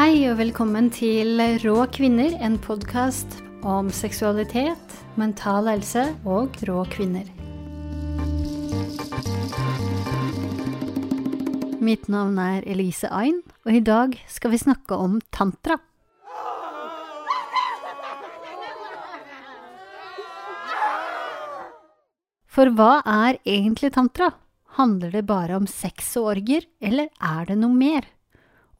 Hei 0.00 0.22
og 0.30 0.38
velkommen 0.38 0.86
til 0.96 1.36
Rå 1.60 1.82
kvinner, 1.92 2.32
en 2.40 2.54
podkast 2.56 3.34
om 3.68 3.90
seksualitet, 3.92 4.94
mental 5.20 5.66
helse 5.68 6.06
og 6.24 6.54
rå 6.64 6.86
kvinner. 6.88 7.26
Mitt 11.84 12.08
navn 12.08 12.40
er 12.40 12.64
Elise 12.64 13.10
Ain, 13.12 13.42
og 13.68 13.76
i 13.76 13.82
dag 13.84 14.16
skal 14.24 14.54
vi 14.54 14.62
snakke 14.62 14.96
om 14.96 15.18
tantra. 15.36 15.76
For 22.48 22.72
hva 22.72 23.02
er 23.04 23.36
egentlig 23.44 23.92
tantra? 23.98 24.30
Handler 24.80 25.12
det 25.18 25.26
bare 25.28 25.60
om 25.60 25.68
sex 25.68 26.14
og 26.16 26.30
orger, 26.38 26.64
eller 26.80 27.12
er 27.20 27.52
det 27.52 27.58
noe 27.60 27.76
mer? 27.76 28.08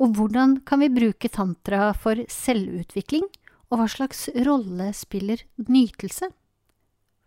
Og 0.00 0.14
hvordan 0.16 0.62
kan 0.64 0.80
vi 0.80 0.88
bruke 0.88 1.28
tantra 1.28 1.90
for 1.92 2.22
selvutvikling, 2.32 3.26
og 3.68 3.82
hva 3.82 3.88
slags 3.92 4.30
rolle 4.46 4.88
spiller 4.96 5.42
nytelse? 5.68 6.30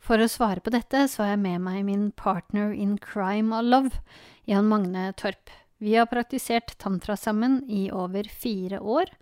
For 0.04 0.20
å 0.20 0.28
svare 0.28 0.64
på 0.64 0.74
dette 0.74 1.06
så 1.08 1.22
har 1.24 1.36
jeg 1.36 1.44
med 1.46 1.62
meg 1.64 1.84
min 1.88 2.08
partner 2.18 2.74
in 2.74 2.98
crime 2.98 3.54
of 3.56 3.64
love, 3.70 4.02
Jan 4.50 4.68
Magne 4.72 5.12
Torp. 5.16 5.54
Vi 5.78 5.94
har 5.96 6.10
praktisert 6.10 6.74
tantra 6.82 7.16
sammen 7.20 7.62
i 7.70 7.86
over 7.94 8.26
fire 8.28 8.82
år, 8.82 9.14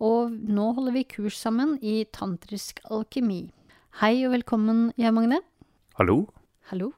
og 0.00 0.32
nå 0.32 0.72
holder 0.78 0.96
vi 0.96 1.04
kurs 1.18 1.36
sammen 1.38 1.76
i 1.84 2.00
tantrisk 2.16 2.80
alkemi. 2.88 3.44
Hei 4.00 4.24
og 4.24 4.32
velkommen, 4.38 4.88
Jan 4.96 5.14
Magne. 5.20 5.44
Hallo. 6.00 6.24
Hallo. 6.72 6.94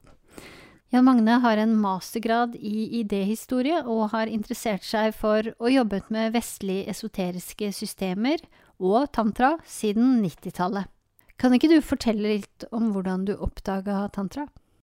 Jan 0.89 1.05
Magne 1.05 1.35
har 1.43 1.59
en 1.61 1.75
mastergrad 1.77 2.55
i 2.57 3.03
idéhistorie 3.03 3.83
og 3.85 4.07
har 4.09 4.25
interessert 4.25 4.81
seg 4.81 5.11
for 5.13 5.51
og 5.59 5.69
jobbet 5.69 6.07
med 6.09 6.33
vestlige 6.33 6.89
esoteriske 6.89 7.69
systemer 7.77 8.41
og 8.81 9.11
tantra 9.13 9.51
siden 9.69 10.23
90-tallet. 10.23 10.89
Kan 11.37 11.53
ikke 11.53 11.69
du 11.69 11.77
fortelle 11.85 12.33
litt 12.39 12.65
om 12.73 12.89
hvordan 12.95 13.27
du 13.29 13.35
oppdaga 13.37 14.07
tantra? 14.15 14.47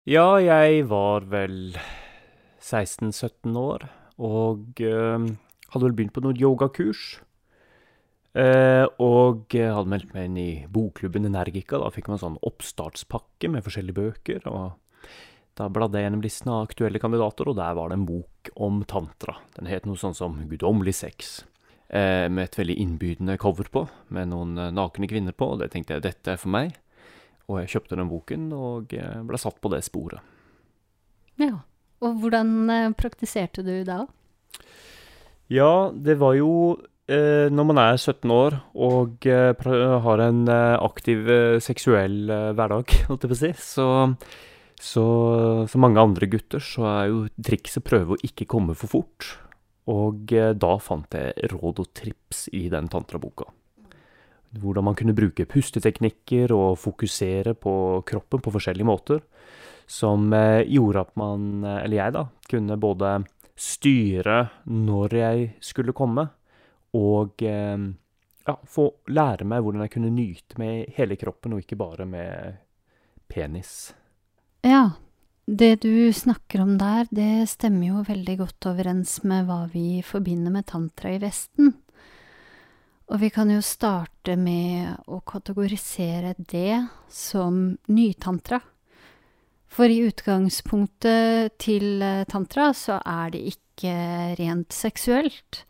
Ja, 0.02 0.34
jeg 0.42 0.82
var 0.90 1.30
vel 1.30 1.78
16-17 2.58 3.54
år, 3.54 3.86
og 4.18 4.82
øh, 4.82 5.30
hadde 5.70 5.86
vel 5.86 5.94
begynt 5.94 6.16
på 6.16 6.24
noen 6.26 6.42
yogakurs. 6.42 7.20
Uh, 8.34 8.90
og 8.98 9.54
hadde 9.54 9.86
meldt 9.92 10.10
meg 10.10 10.24
inn 10.26 10.38
i 10.42 10.52
bokklubben 10.66 11.28
Energica. 11.28 11.78
Da 11.78 11.92
fikk 11.94 12.10
man 12.10 12.18
sånn 12.18 12.40
oppstartspakke 12.42 13.46
med 13.46 13.62
forskjellige 13.62 13.94
bøker. 13.94 14.48
og 14.50 14.74
da 15.58 15.68
bladde 15.70 16.00
jeg 16.00 16.08
gjennom 16.08 16.22
listen 16.24 16.52
av 16.52 16.66
aktuelle 16.66 17.00
kandidater, 17.02 17.48
og 17.50 17.58
der 17.58 17.74
var 17.78 17.90
det 17.90 17.98
en 18.00 18.06
bok 18.08 18.50
om 18.56 18.82
tantra. 18.90 19.36
Den 19.58 19.70
het 19.70 19.86
noe 19.86 19.98
sånn 20.00 20.16
som 20.16 20.40
Guddommelig 20.50 20.96
sex, 20.98 21.34
eh, 21.88 22.26
med 22.28 22.48
et 22.48 22.58
veldig 22.58 22.78
innbydende 22.82 23.38
cover 23.38 23.70
på, 23.70 23.84
med 24.14 24.32
noen 24.32 24.58
eh, 24.58 24.72
nakne 24.74 25.10
kvinner 25.10 25.36
på, 25.36 25.52
og 25.54 25.62
det 25.62 25.70
tenkte 25.74 25.96
jeg 25.96 26.06
dette 26.08 26.34
er 26.34 26.40
for 26.40 26.50
meg. 26.54 26.74
Og 27.46 27.60
jeg 27.60 27.76
kjøpte 27.76 28.00
den 28.00 28.10
boken, 28.10 28.48
og 28.56 28.96
eh, 28.98 29.20
ble 29.22 29.38
satt 29.38 29.60
på 29.62 29.70
det 29.70 29.84
sporet. 29.86 30.24
Ja, 31.40 31.62
og 32.04 32.18
hvordan 32.22 32.56
eh, 32.70 32.90
praktiserte 32.98 33.64
du 33.66 33.76
da? 33.86 34.04
Ja, 35.52 35.90
det 35.92 36.16
var 36.20 36.34
jo 36.38 36.50
eh, 37.06 37.46
når 37.52 37.68
man 37.70 37.80
er 37.82 37.98
17 37.98 38.32
år 38.32 38.58
og 38.74 39.28
eh, 39.28 39.68
har 40.06 40.24
en 40.24 40.42
aktiv 40.50 41.28
seksuell 41.64 42.26
hverdag, 42.56 42.96
holdt 43.08 43.26
jeg 43.26 43.32
på 43.32 43.38
å 43.38 43.42
si, 43.44 43.52
så 43.60 43.88
så 44.80 45.66
som 45.70 45.84
mange 45.84 46.02
andre 46.02 46.26
gutter, 46.26 46.62
så 46.62 46.86
er 46.90 47.08
jo 47.10 47.24
trikset 47.46 47.82
å 47.82 47.88
prøve 47.88 48.14
å 48.14 48.22
ikke 48.26 48.48
komme 48.50 48.76
for 48.78 48.90
fort. 48.90 49.28
Og 49.90 50.32
eh, 50.32 50.52
da 50.56 50.76
fant 50.80 51.14
jeg 51.14 51.50
råd 51.52 51.82
og 51.84 51.92
trips 51.96 52.48
i 52.56 52.66
den 52.72 52.88
tantraboka. 52.92 53.46
Hvordan 54.54 54.86
man 54.86 54.96
kunne 54.98 55.16
bruke 55.16 55.48
pusteteknikker 55.50 56.52
og 56.54 56.78
fokusere 56.78 57.56
på 57.58 57.74
kroppen 58.06 58.42
på 58.42 58.54
forskjellige 58.54 58.88
måter. 58.88 59.24
Som 59.86 60.32
eh, 60.32 60.64
gjorde 60.72 61.04
at 61.04 61.16
man, 61.20 61.48
eh, 61.64 61.82
eller 61.84 62.00
jeg 62.00 62.16
da, 62.16 62.26
kunne 62.50 62.80
både 62.80 63.16
styre 63.54 64.38
når 64.66 65.18
jeg 65.20 65.50
skulle 65.62 65.94
komme, 65.94 66.24
og 66.94 67.42
ja, 67.42 68.54
få 68.70 68.84
lære 69.10 69.46
meg 69.50 69.62
hvordan 69.62 69.82
jeg 69.82 69.92
kunne 69.94 70.10
nyte 70.14 70.58
med 70.62 70.92
hele 70.94 71.18
kroppen, 71.18 71.54
og 71.54 71.62
ikke 71.62 71.78
bare 71.78 72.06
med 72.06 72.60
penis. 73.30 73.92
Ja, 74.64 74.90
det 75.46 75.82
du 75.82 76.12
snakker 76.12 76.62
om 76.62 76.78
der, 76.80 77.04
det 77.12 77.50
stemmer 77.50 77.90
jo 77.90 78.04
veldig 78.06 78.36
godt 78.38 78.66
overens 78.70 79.18
med 79.28 79.44
hva 79.44 79.66
vi 79.68 79.98
forbinder 80.00 80.54
med 80.54 80.64
tantra 80.70 81.10
i 81.12 81.18
Vesten. 81.20 81.74
Og 83.12 83.20
vi 83.20 83.28
kan 83.28 83.52
jo 83.52 83.60
starte 83.60 84.38
med 84.40 85.04
å 85.04 85.18
kategorisere 85.20 86.32
det 86.38 86.78
som 87.12 87.74
nytantra. 87.92 88.62
For 89.68 89.92
i 89.92 90.00
utgangspunktet 90.06 91.58
til 91.60 92.00
eh, 92.00 92.24
tantra 92.24 92.70
så 92.72 93.02
er 93.04 93.36
det 93.36 93.44
ikke 93.52 93.92
rent 94.40 94.72
seksuelt. 94.72 95.60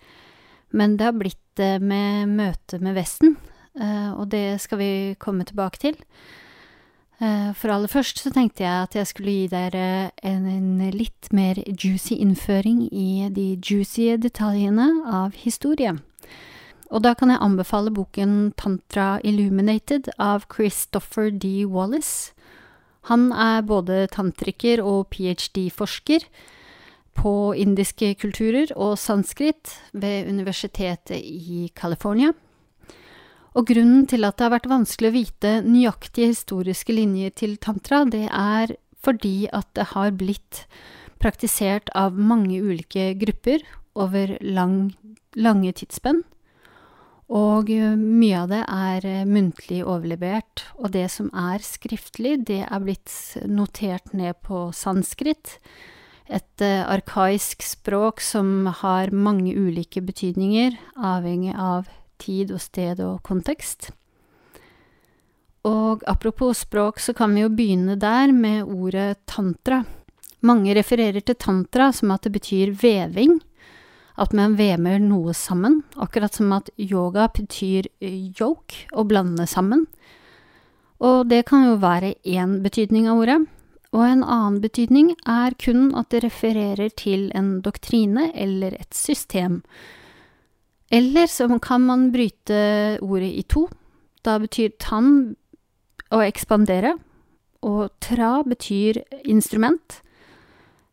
Men 0.71 0.95
det 1.01 1.11
har 1.11 1.19
blitt 1.19 1.43
det 1.59 1.81
med 1.83 2.31
møtet 2.31 2.79
med 2.79 2.95
Vesten, 2.95 3.35
eh, 3.75 4.15
og 4.15 4.29
det 4.31 4.61
skal 4.63 4.79
vi 4.79 4.93
komme 5.19 5.51
tilbake 5.51 5.83
til. 5.89 5.99
Eh, 7.23 7.53
for 7.55 7.71
aller 7.71 7.91
først 7.91 8.19
så 8.19 8.33
tenkte 8.35 8.65
jeg 8.65 8.89
at 8.89 8.97
jeg 8.99 9.07
skulle 9.07 9.35
gi 9.37 9.47
dere 9.53 10.11
en, 10.27 10.47
en, 10.51 10.91
litt 10.91 11.31
mer 11.33 11.61
juicy 11.71 12.17
innføring 12.19 12.89
i 12.91 13.29
de 13.31 13.55
juicy 13.63 14.17
detaljene 14.19 14.89
av 15.07 15.37
historie. 15.39 15.95
Og 16.91 17.03
da 17.07 17.15
kan 17.15 17.31
jeg 17.31 17.43
anbefale 17.43 17.93
boken 17.95 18.53
Tantra 18.59 19.21
Illuminated 19.25 20.11
av 20.19 20.47
Christopher 20.51 21.31
D. 21.31 21.65
Wallace. 21.67 22.35
Han 23.11 23.31
er 23.33 23.63
både 23.67 24.07
tantriker 24.13 24.83
og 24.83 25.09
ph.d.-forsker 25.15 26.27
på 27.15 27.33
indiske 27.55 28.15
kulturer 28.19 28.73
og 28.75 28.99
sanskrit 28.99 29.71
ved 29.93 30.31
Universitetet 30.31 31.21
i 31.21 31.71
California. 31.77 32.33
Og 33.55 33.69
grunnen 33.71 34.07
til 34.11 34.27
at 34.27 34.37
det 34.39 34.49
har 34.49 34.57
vært 34.57 34.71
vanskelig 34.71 35.11
å 35.11 35.15
vite 35.15 35.53
nøyaktige 35.63 36.33
historiske 36.33 36.95
linjer 36.95 37.35
til 37.39 37.55
tantra, 37.63 38.03
det 38.05 38.27
er 38.27 38.75
fordi 39.05 39.47
at 39.55 39.69
det 39.79 39.93
har 39.93 40.15
blitt 40.19 40.65
praktisert 41.23 41.91
av 41.95 42.19
mange 42.19 42.59
ulike 42.59 43.13
grupper 43.21 43.63
over 43.95 44.35
lang, 44.43 44.95
lange 45.39 45.73
tidsspenn. 45.77 46.25
Og 47.35 47.71
eh, 47.73 47.95
mye 47.97 48.43
av 48.43 48.51
det 48.51 48.61
er 48.69 49.07
eh, 49.09 49.25
muntlig 49.29 49.81
overlevert, 49.87 50.67
og 50.77 50.93
det 50.93 51.07
som 51.15 51.31
er 51.33 51.63
skriftlig, 51.65 52.43
det 52.51 52.65
er 52.67 52.83
blitt 52.85 53.13
notert 53.49 54.13
ned 54.13 54.37
på 54.45 54.67
sanskrit. 54.77 55.59
Et 56.25 56.65
uh, 56.65 56.89
arkaisk 56.89 57.61
språk 57.61 58.23
som 58.25 58.71
har 58.81 59.13
mange 59.13 59.53
ulike 59.53 60.01
betydninger, 60.01 60.73
avhengig 60.97 61.53
av 61.53 61.91
tid 62.19 62.53
og 62.55 62.63
sted 62.63 63.01
og 63.05 63.23
kontekst. 63.27 63.91
Og 65.65 66.05
apropos 66.07 66.61
språk, 66.67 67.01
så 67.01 67.15
kan 67.17 67.33
vi 67.35 67.45
jo 67.45 67.53
begynne 67.53 67.97
der 67.97 68.33
med 68.33 68.69
ordet 68.69 69.23
tantra. 69.27 69.85
Mange 70.45 70.75
refererer 70.77 71.25
til 71.25 71.39
tantra 71.41 71.89
som 71.93 72.13
at 72.13 72.27
det 72.27 72.35
betyr 72.35 72.75
veving, 72.77 73.39
at 74.21 74.35
man 74.37 74.59
vemer 74.59 75.01
noe 75.01 75.33
sammen, 75.35 75.81
akkurat 75.97 76.37
som 76.37 76.53
at 76.55 76.69
yoga 76.77 77.27
betyr 77.33 77.89
yoke, 78.03 78.85
å 78.93 79.07
blande 79.09 79.47
sammen. 79.49 79.87
Og 81.01 81.27
det 81.33 81.47
kan 81.49 81.65
jo 81.67 81.81
være 81.83 82.15
én 82.23 82.61
betydning 82.63 83.09
av 83.09 83.25
ordet, 83.25 83.41
og 83.95 84.05
en 84.05 84.23
annen 84.23 84.61
betydning 84.63 85.13
er 85.25 85.55
kun 85.59 85.93
at 85.97 86.11
det 86.13 86.25
refererer 86.27 86.93
til 86.99 87.29
en 87.35 87.61
doktrine 87.65 88.29
eller 88.35 88.77
et 88.77 88.95
system, 88.95 89.63
eller 90.91 91.27
så 91.27 91.49
kan 91.59 91.87
man 91.87 92.11
bryte 92.13 92.99
ordet 93.03 93.33
i 93.33 93.43
to. 93.49 93.69
Da 94.25 94.39
betyr 94.41 94.75
tann 94.81 95.37
å 96.13 96.21
ekspandere, 96.25 96.95
og 97.65 97.93
tra 98.05 98.43
betyr 98.47 99.03
instrument. 99.25 100.01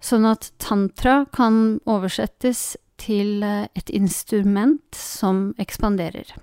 Sånn 0.02 0.26
at 0.26 0.50
tantra 0.62 1.26
kan 1.36 1.80
oversettes 1.86 2.76
til 3.02 3.44
eh, 3.46 3.68
et 3.78 3.92
instrument 3.94 4.98
som 4.98 5.52
ekspanderer. 5.62 6.34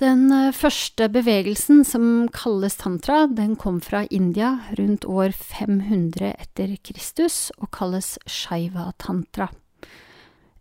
Den 0.00 0.26
eh, 0.32 0.50
første 0.56 1.08
bevegelsen 1.12 1.84
som 1.88 2.28
kalles 2.34 2.76
tantra, 2.80 3.26
den 3.28 3.56
kom 3.60 3.80
fra 3.84 4.04
India 4.10 4.58
rundt 4.78 5.06
år 5.08 5.32
500 5.36 6.34
etter 6.34 6.76
Kristus 6.84 7.50
og 7.58 7.70
kalles 7.76 8.16
shaiva 8.26 8.90
tantra. 9.00 9.48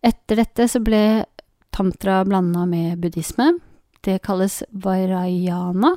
Etter 0.01 0.41
dette 0.41 0.67
så 0.71 0.81
ble 0.81 1.03
tantra 1.71 2.21
blanda 2.27 2.65
med 2.69 2.99
buddhisme. 3.01 3.53
Det 4.01 4.21
kalles 4.25 4.61
vairayana. 4.71 5.95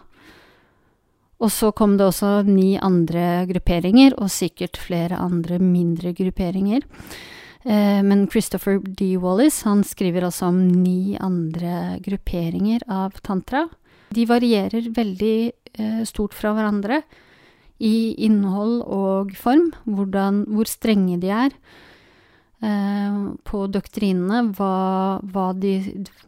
Og 1.43 1.51
så 1.53 1.73
kom 1.77 1.97
det 1.99 2.07
også 2.07 2.45
ni 2.47 2.75
andre 2.79 3.45
grupperinger, 3.49 4.15
og 4.17 4.33
sikkert 4.33 4.79
flere 4.81 5.19
andre 5.21 5.59
mindre 5.59 6.15
grupperinger. 6.17 6.85
Eh, 7.65 8.01
men 8.05 8.27
Christopher 8.31 8.79
D. 8.79 9.17
Wallis 9.21 9.63
han 9.67 9.83
skriver 9.85 10.29
også 10.29 10.51
om 10.53 10.61
ni 10.69 11.17
andre 11.21 11.99
grupperinger 12.05 12.85
av 12.89 13.19
tantra. 13.25 13.67
De 14.15 14.27
varierer 14.29 14.93
veldig 14.95 15.37
eh, 15.75 16.03
stort 16.07 16.37
fra 16.37 16.55
hverandre 16.55 17.03
i 17.83 18.15
innhold 18.25 18.85
og 18.87 19.35
form, 19.37 19.73
hvordan, 19.85 20.45
hvor 20.55 20.71
strenge 20.71 21.19
de 21.21 21.33
er 21.35 21.57
på 23.45 23.67
doktrinene, 23.73 24.47
hva, 24.57 25.21
hva, 25.33 25.51
de, 25.59 25.75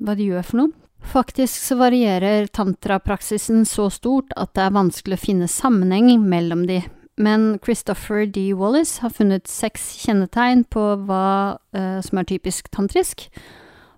hva 0.01 0.17
de 0.19 0.29
gjør 0.31 0.47
for 0.47 0.63
noe. 0.63 0.75
Faktisk 1.07 1.63
så 1.63 1.77
varierer 1.79 2.49
tantrapraksisen 2.51 3.63
så 3.69 3.87
stort 3.95 4.33
at 4.35 4.57
det 4.59 4.65
er 4.65 4.75
vanskelig 4.75 5.19
å 5.19 5.23
finne 5.23 5.49
sammenheng 5.51 6.25
mellom 6.27 6.65
de, 6.67 6.81
men 7.17 7.61
Christopher 7.65 8.27
D. 8.27 8.51
Wallis 8.59 8.99
har 9.05 9.15
funnet 9.15 9.47
seks 9.49 9.93
kjennetegn 10.03 10.67
på 10.73 10.83
hva 11.07 11.59
eh, 11.77 12.01
som 12.05 12.21
er 12.21 12.29
typisk 12.29 12.73
tantrisk, 12.75 13.29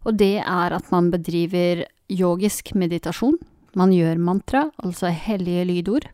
og 0.04 0.18
det 0.20 0.36
er 0.44 0.76
at 0.76 0.92
man 0.92 1.08
bedriver 1.14 1.86
yogisk 2.12 2.74
meditasjon, 2.78 3.38
man 3.76 3.92
gjør 3.92 4.20
mantra, 4.20 4.68
altså 4.84 5.10
hellige 5.12 5.64
lydord, 5.68 6.10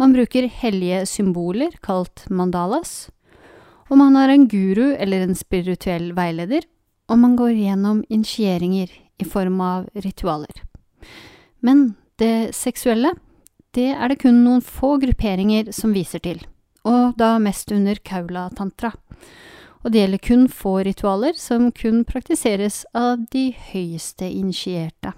man 0.00 0.16
bruker 0.16 0.48
hellige 0.50 1.04
symboler, 1.06 1.76
kalt 1.84 2.24
mandalas, 2.32 3.12
og 3.90 3.98
man 4.00 4.16
har 4.16 4.32
en 4.32 4.46
guru 4.48 4.94
eller 4.94 5.24
en 5.24 5.36
spirituell 5.36 6.12
veileder, 6.16 6.64
og 7.10 7.20
man 7.20 7.36
går 7.36 7.52
gjennom 7.58 8.04
initieringer 8.08 8.92
i 9.20 9.26
form 9.28 9.60
av 9.60 9.88
ritualer. 9.94 10.62
Men 11.60 11.94
det 12.20 12.54
seksuelle, 12.56 13.14
det 13.74 13.90
er 13.92 14.10
det 14.10 14.20
kun 14.22 14.42
noen 14.44 14.62
få 14.64 14.96
grupperinger 15.02 15.72
som 15.74 15.94
viser 15.96 16.22
til, 16.24 16.40
og 16.84 17.16
da 17.20 17.36
mest 17.42 17.72
under 17.74 17.98
kaula-tantra. 18.04 18.94
Og 19.84 19.92
det 19.92 20.00
gjelder 20.00 20.22
kun 20.24 20.46
få 20.48 20.78
ritualer 20.86 21.36
som 21.36 21.68
kun 21.76 22.04
praktiseres 22.08 22.84
av 22.96 23.26
de 23.32 23.50
høyeste 23.72 24.24
initierte. 24.30 25.12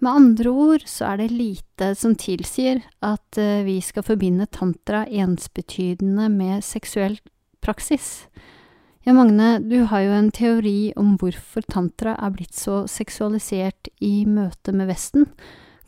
Med 0.00 0.16
andre 0.16 0.48
ord 0.48 0.86
så 0.88 1.10
er 1.10 1.20
det 1.20 1.34
lite 1.34 1.90
som 1.98 2.14
tilsier 2.16 2.80
at 3.04 3.36
uh, 3.36 3.60
vi 3.66 3.76
skal 3.84 4.06
forbinde 4.06 4.48
tantra 4.48 5.02
ensbetydende 5.04 6.30
med 6.32 6.64
seksuell 6.64 7.18
praksis. 7.64 8.26
Ja, 9.06 9.14
Magne, 9.16 9.58
du 9.64 9.78
har 9.88 10.02
jo 10.04 10.12
en 10.12 10.28
teori 10.34 10.92
om 11.00 11.14
hvorfor 11.20 11.64
tantra 11.64 12.18
er 12.20 12.34
blitt 12.34 12.56
så 12.58 12.82
seksualisert 12.90 13.88
i 14.04 14.26
møte 14.28 14.74
med 14.76 14.90
Vesten. 14.90 15.24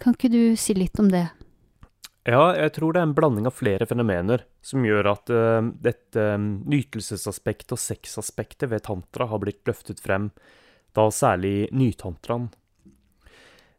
Kan 0.00 0.16
ikke 0.16 0.32
du 0.32 0.56
si 0.56 0.72
litt 0.74 0.96
om 1.02 1.10
det? 1.12 1.26
Ja, 2.22 2.52
jeg 2.54 2.72
tror 2.76 2.94
det 2.94 3.02
er 3.02 3.08
en 3.08 3.14
blanding 3.16 3.48
av 3.50 3.56
flere 3.58 3.86
fenomener 3.90 4.44
som 4.62 4.84
gjør 4.86 5.08
at 5.10 5.30
uh, 5.34 5.58
dette 5.82 6.26
um, 6.38 6.62
nytelsesaspektet 6.70 7.74
og 7.74 7.82
sexaspektet 7.82 8.70
ved 8.70 8.84
tantra 8.86 9.26
har 9.28 9.42
blitt 9.42 9.66
løftet 9.66 9.98
frem, 10.00 10.30
da 10.94 11.08
særlig 11.10 11.66
nytantraen. 11.74 12.46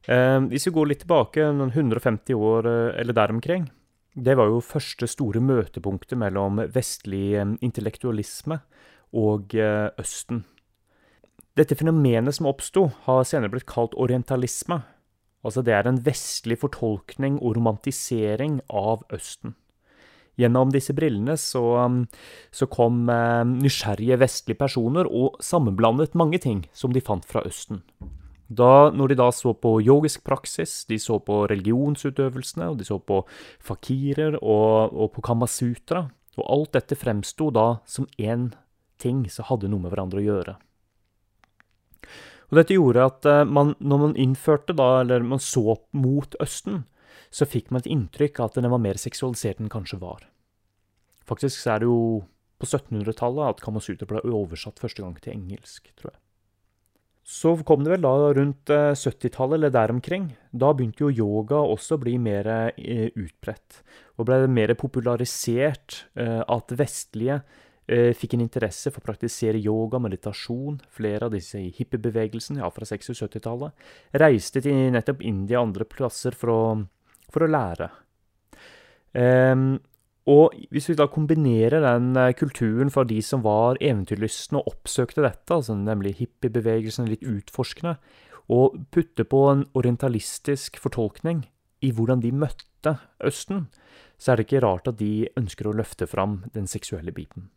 Uh, 0.03 0.43
hvis 0.51 0.67
vi 0.67 0.75
går 0.75 0.91
litt 0.91 1.05
tilbake, 1.05 1.47
noen 1.55 1.71
150 1.71 2.35
år 2.35 2.67
uh, 2.67 2.89
eller 2.99 3.15
der 3.15 3.31
omkring, 3.31 3.69
det 4.13 4.37
var 4.37 4.51
jo 4.51 4.63
første 4.63 5.07
store 5.09 5.41
møtepunktet 5.41 6.19
mellom 6.21 6.61
vestlig 6.73 7.35
intellektualisme 7.65 8.59
og 9.13 9.53
Østen. 9.53 10.43
Dette 11.57 11.77
fenomenet 11.77 12.33
som 12.33 12.47
oppsto, 12.49 12.87
har 13.05 13.25
senere 13.29 13.53
blitt 13.53 13.67
kalt 13.69 13.93
orientalisme, 13.93 14.79
Altså 15.43 15.63
det 15.63 15.75
er 15.75 15.89
en 15.89 15.99
vestlig 16.05 16.57
fortolkning 16.61 17.37
og 17.41 17.57
romantisering 17.57 18.61
av 18.71 19.03
Østen. 19.13 19.57
Gjennom 20.39 20.71
disse 20.73 20.95
brillene 20.97 21.35
så, 21.37 21.61
um, 21.83 21.99
så 22.49 22.65
kom 22.71 23.05
eh, 23.11 23.43
nysgjerrige 23.45 24.17
vestlige 24.17 24.57
personer 24.57 25.05
og 25.05 25.37
sammenblandet 25.43 26.15
mange 26.17 26.39
ting 26.41 26.63
som 26.73 26.95
de 26.95 27.03
fant 27.05 27.27
fra 27.29 27.43
Østen. 27.45 27.83
Da, 28.53 28.89
når 28.93 29.13
de 29.13 29.19
da 29.19 29.29
så 29.33 29.53
på 29.57 29.77
yogisk 29.81 30.23
praksis, 30.27 30.83
de 30.89 30.99
så 31.01 31.19
på 31.23 31.43
religionsutøvelsene, 31.51 32.69
og 32.71 32.79
de 32.81 32.87
så 32.87 32.99
på 32.99 33.21
fakirer 33.63 34.37
og, 34.41 34.93
og 34.93 35.13
på 35.15 35.23
Kamasutra, 35.25 36.05
og 36.37 36.45
alt 36.49 36.75
dette 36.77 36.97
fremsto 36.97 37.49
da 37.53 37.67
som 37.89 38.09
én 38.17 38.51
ting 39.01 39.25
som 39.31 39.47
hadde 39.49 39.69
noe 39.71 39.83
med 39.83 39.93
hverandre 39.93 40.21
å 40.21 40.25
gjøre. 40.27 40.55
Og 42.51 42.59
dette 42.59 42.75
gjorde 42.75 43.05
at 43.07 43.25
eh, 43.29 43.45
man, 43.49 43.73
når 43.81 44.01
man 44.01 44.17
innførte 44.19 44.75
da, 44.77 44.99
eller 45.01 45.25
man 45.25 45.41
så 45.41 45.79
mot 45.97 46.35
Østen, 46.43 46.83
så 47.33 47.47
fikk 47.49 47.71
man 47.73 47.81
et 47.81 47.89
inntrykk 47.89 48.39
av 48.39 48.51
at 48.51 48.59
den 48.59 48.69
var 48.69 48.81
mer 48.81 48.99
seksualisert 49.01 49.57
enn 49.57 49.67
den 49.67 49.73
kanskje 49.73 49.97
var. 50.03 50.27
Faktisk 51.25 51.65
er 51.71 51.81
det 51.81 51.89
jo 51.89 52.23
på 52.61 52.69
1700-tallet 52.69 53.55
at 53.55 53.63
Kamasutra 53.63 54.07
ble 54.09 54.21
oversatt 54.29 54.81
første 54.81 55.01
gang 55.01 55.15
til 55.17 55.33
engelsk, 55.33 55.89
tror 55.97 56.13
jeg. 56.13 56.22
Så 57.23 57.55
kom 57.63 57.85
det 57.85 57.93
vel 57.93 58.03
da 58.03 58.13
rundt 58.35 58.69
70-tallet 58.69 59.55
eh, 59.55 59.59
eller 59.59 59.73
der 59.73 59.93
omkring. 59.93 60.31
Da 60.51 60.73
begynte 60.75 61.05
jo 61.05 61.11
yoga 61.11 61.61
også 61.63 61.95
å 61.95 62.03
bli 62.03 62.17
mer 62.19 62.49
eh, 62.75 63.09
utbredt. 63.15 63.79
Og 64.19 64.27
ble 64.27 64.43
mer 64.51 64.75
popularisert 64.77 66.03
at 66.13 66.73
vestlige 66.77 67.39
Eh, 67.83 68.13
fikk 68.15 68.37
en 68.37 68.45
interesse 68.45 68.91
for 68.93 69.03
å 69.03 69.09
praktisere 69.09 69.59
yoga, 69.59 69.99
meditasjon. 69.99 70.77
Flere 70.95 71.27
av 71.27 71.33
disse 71.35 71.59
i 71.59 71.71
hippiebevegelsen, 71.75 72.61
ja, 72.61 72.69
fra 72.71 72.87
60- 72.87 73.11
og 73.11 73.19
70-tallet, 73.25 73.87
reiste 74.23 74.63
til 74.63 74.93
nettopp 74.95 75.23
India 75.27 75.59
og 75.59 75.67
andre 75.67 75.87
plasser 75.89 76.37
for 76.37 76.53
å, 76.53 76.61
for 77.33 77.43
å 77.43 77.51
lære. 77.51 77.89
Um, 79.13 79.75
og 80.29 80.53
hvis 80.71 80.87
vi 80.87 80.95
da 80.95 81.09
kombinerer 81.11 81.83
den 81.83 82.13
eh, 82.15 82.33
kulturen 82.39 82.91
fra 82.93 83.03
de 83.07 83.19
som 83.25 83.43
var 83.43 83.79
eventyrlystne 83.83 84.61
og 84.61 84.75
oppsøkte 84.75 85.23
dette, 85.25 85.51
altså 85.51 85.75
nemlig 85.75 86.15
hippiebevegelsen, 86.21 87.09
litt 87.11 87.25
utforskende, 87.27 87.97
og 88.51 88.77
putter 88.91 89.27
på 89.27 89.41
en 89.51 89.65
orientalistisk 89.75 90.79
fortolkning 90.79 91.45
i 91.83 91.91
hvordan 91.95 92.23
de 92.23 92.31
møtte 92.35 92.97
Østen, 93.23 93.67
så 94.19 94.31
er 94.31 94.39
det 94.39 94.47
ikke 94.47 94.63
rart 94.63 94.87
at 94.87 94.99
de 94.99 95.27
ønsker 95.39 95.67
å 95.67 95.75
løfte 95.75 96.07
fram 96.07 96.41
den 96.55 96.67
seksuelle 96.71 97.11
biten. 97.15 97.49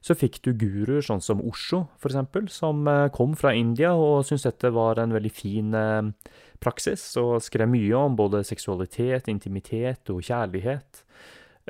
Så 0.00 0.16
fikk 0.18 0.40
du 0.44 0.52
guruer 0.58 1.04
sånn 1.04 1.22
som 1.24 1.42
Osho, 1.46 1.84
f.eks., 2.00 2.56
som 2.56 2.88
eh, 2.88 3.08
kom 3.14 3.36
fra 3.38 3.52
India 3.56 3.92
og 3.96 4.24
syntes 4.26 4.48
dette 4.48 4.72
var 4.74 4.98
en 5.00 5.12
veldig 5.14 5.32
fin 5.32 5.76
eh, 5.76 6.32
praksis, 6.60 7.04
og 7.20 7.44
skrev 7.44 7.68
mye 7.70 8.00
om 8.00 8.16
både 8.18 8.42
seksualitet, 8.48 9.28
intimitet 9.32 10.10
og 10.12 10.24
kjærlighet, 10.24 11.04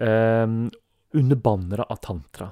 under 0.01 1.37
banneret 1.45 1.93
av 1.93 1.99
tantra. 2.01 2.47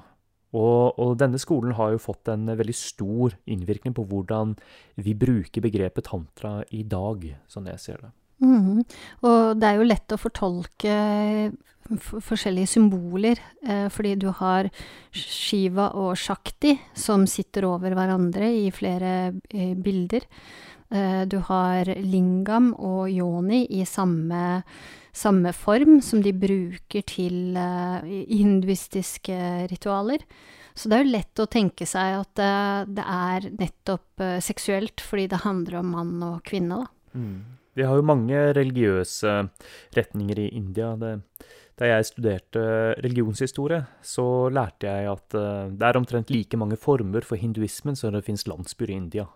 Og, 0.49 0.97
og, 0.97 1.15
denne 1.21 1.37
skolen 1.41 1.75
har 1.77 1.93
jo 1.93 2.01
fått 2.01 2.31
en 2.33 2.49
veldig 2.49 2.75
stor 2.75 3.35
innvirkning 3.49 3.93
på 3.97 4.05
hvordan 4.09 4.55
vi 4.97 5.13
bruker 5.17 5.61
begrepet 5.61 6.09
tantra 6.09 6.59
i 6.73 6.81
dag, 6.89 7.25
sånn 7.49 7.69
jeg 7.69 7.83
ser 7.83 7.99
det. 8.01 8.11
Mm. 8.39 8.85
Og 9.27 9.59
det 9.59 9.67
er 9.67 9.77
jo 9.77 9.89
lett 9.89 10.15
å 10.15 10.19
fortolke 10.19 10.95
forskjellige 11.97 12.69
symboler, 12.69 13.39
eh, 13.65 13.87
fordi 13.89 14.15
du 14.15 14.29
har 14.31 14.69
Shiva 15.11 15.89
og 15.97 16.17
Shakti 16.17 16.75
som 16.93 17.25
sitter 17.27 17.65
over 17.65 17.95
hverandre 17.97 18.49
i 18.49 18.69
flere 18.71 19.33
eh, 19.49 19.73
bilder. 19.75 20.25
Eh, 20.91 21.25
du 21.25 21.39
har 21.49 21.85
lingam 21.85 22.73
og 22.77 23.09
yoni 23.09 23.65
i 23.69 23.85
samme, 23.85 24.61
samme 25.15 25.53
form 25.55 25.99
som 26.05 26.21
de 26.23 26.33
bruker 26.35 27.05
til 27.09 27.57
uh, 27.57 28.05
hinduistiske 28.05 29.37
ritualer. 29.71 30.25
Så 30.77 30.89
det 30.89 30.97
er 30.97 31.05
jo 31.05 31.13
lett 31.15 31.41
å 31.41 31.49
tenke 31.51 31.87
seg 31.89 32.19
at 32.21 32.41
uh, 32.43 32.83
det 32.87 33.05
er 33.05 33.47
nettopp 33.55 34.23
uh, 34.23 34.37
seksuelt, 34.43 35.01
fordi 35.03 35.29
det 35.31 35.43
handler 35.45 35.79
om 35.81 35.95
mann 35.95 36.27
og 36.27 36.43
kvinne, 36.47 36.83
da. 36.83 37.17
Mm. 37.19 37.39
Vi 37.77 37.85
har 37.87 37.95
jo 37.95 38.05
mange 38.05 38.37
religiøse 38.57 39.33
retninger 39.95 40.41
i 40.41 40.49
India. 40.57 40.93
Det, 40.99 41.13
da 41.79 41.87
jeg 41.87 42.07
studerte 42.09 42.63
religionshistorie, 42.99 43.85
så 44.03 44.25
lærte 44.51 44.89
jeg 44.89 45.07
at 45.07 45.35
det 45.79 45.87
er 45.87 45.99
omtrent 45.99 46.33
like 46.33 46.59
mange 46.59 46.75
former 46.81 47.23
for 47.23 47.39
hinduismen 47.39 47.95
som 47.95 48.11
det 48.11 48.25
fins 48.25 48.43
landsbyer 48.49 48.91
i 48.91 48.97
India. 48.99 49.29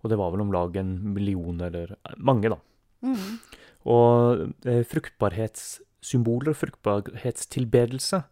Og 0.00 0.12
det 0.12 0.18
var 0.20 0.32
vel 0.32 0.44
om 0.44 0.52
lag 0.54 0.76
en 0.80 0.92
million, 1.14 1.60
eller 1.60 1.94
eh, 1.96 2.16
mange, 2.16 2.52
da. 2.52 2.60
Mm. 3.04 3.40
Og 3.88 4.50
fruktbarhetssymboler 4.64 4.86
fruktbarhetssymboler, 4.90 6.56
fruktbarhetstilbedelse, 6.56 8.22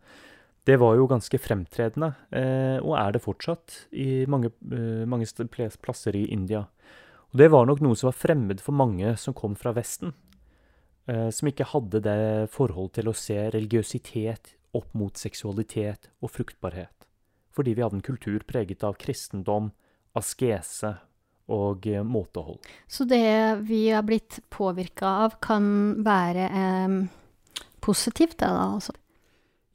det 0.69 0.77
var 0.77 0.99
jo 0.99 1.07
ganske 1.09 1.39
fremtredende, 1.41 2.11
uh, 2.37 2.79
og 2.85 2.93
er 3.01 3.15
det 3.15 3.23
fortsatt, 3.25 3.77
i 3.97 4.27
mange, 4.29 4.51
mange 5.09 5.25
plasser 5.81 6.17
i 6.17 6.27
India. 6.29 6.67
Og 7.33 7.41
det 7.41 7.49
var 7.53 7.65
nok 7.69 7.81
noe 7.85 7.97
som 7.97 8.11
var 8.11 8.19
fremmed 8.21 8.61
for 8.61 8.77
mange 8.77 9.17
som 9.17 9.37
kom 9.37 9.57
fra 9.57 9.73
Vesten. 9.77 10.13
Eh, 11.09 11.31
som 11.33 11.49
ikke 11.49 11.71
hadde 11.71 12.03
det 12.05 12.51
forhold 12.53 12.93
til 12.99 13.09
å 13.09 13.17
se 13.17 13.37
religiøsitet 13.55 14.55
opp 14.77 14.93
mot 14.99 15.17
seksualitet 15.17 16.11
og 16.21 16.35
fruktbarhet. 16.35 17.07
Fordi 17.57 17.75
vi 17.75 17.85
hadde 17.85 17.99
en 17.99 18.05
kultur 18.05 18.45
preget 18.49 18.85
av 18.85 18.99
kristendom, 19.01 19.73
askese 20.19 20.99
og 21.49 21.87
eh, 21.89 22.05
måtehold. 22.05 22.61
Så 22.87 23.07
det 23.09 23.65
vi 23.69 23.89
har 23.91 24.05
blitt 24.07 24.41
påvirka 24.53 25.15
av, 25.27 25.39
kan 25.45 25.69
være 26.05 26.49
eh, 26.49 26.97
positivt, 27.85 28.39
det 28.39 28.49
da? 28.49 28.71
altså? 28.79 28.97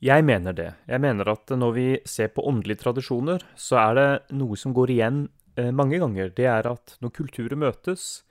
Jeg 0.04 0.26
mener 0.28 0.56
det. 0.56 0.72
Jeg 0.90 1.00
mener 1.00 1.30
at 1.32 1.52
når 1.56 1.76
vi 1.78 1.88
ser 2.10 2.34
på 2.36 2.44
åndelige 2.50 2.82
tradisjoner, 2.82 3.44
så 3.56 3.80
er 3.80 3.94
det 3.96 4.08
noe 4.36 4.58
som 4.60 4.74
går 4.76 4.92
igjen 4.92 5.22
eh, 5.56 5.72
mange 5.72 6.02
ganger. 6.02 6.34
Det 6.36 6.50
er 6.52 6.68
at 6.68 6.98
når 7.00 7.14
kulturer 7.16 7.56
møtes, 7.60 8.26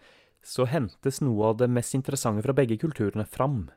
så 0.45 0.67
hentes 0.69 1.23
noe 1.23 1.53
av 1.53 1.63
det 1.63 1.71
mest 1.73 1.95
interessante 1.97 2.45
fra 2.45 2.55
begge 2.57 2.77
kulturene 2.83 3.25
fram. 3.25 3.71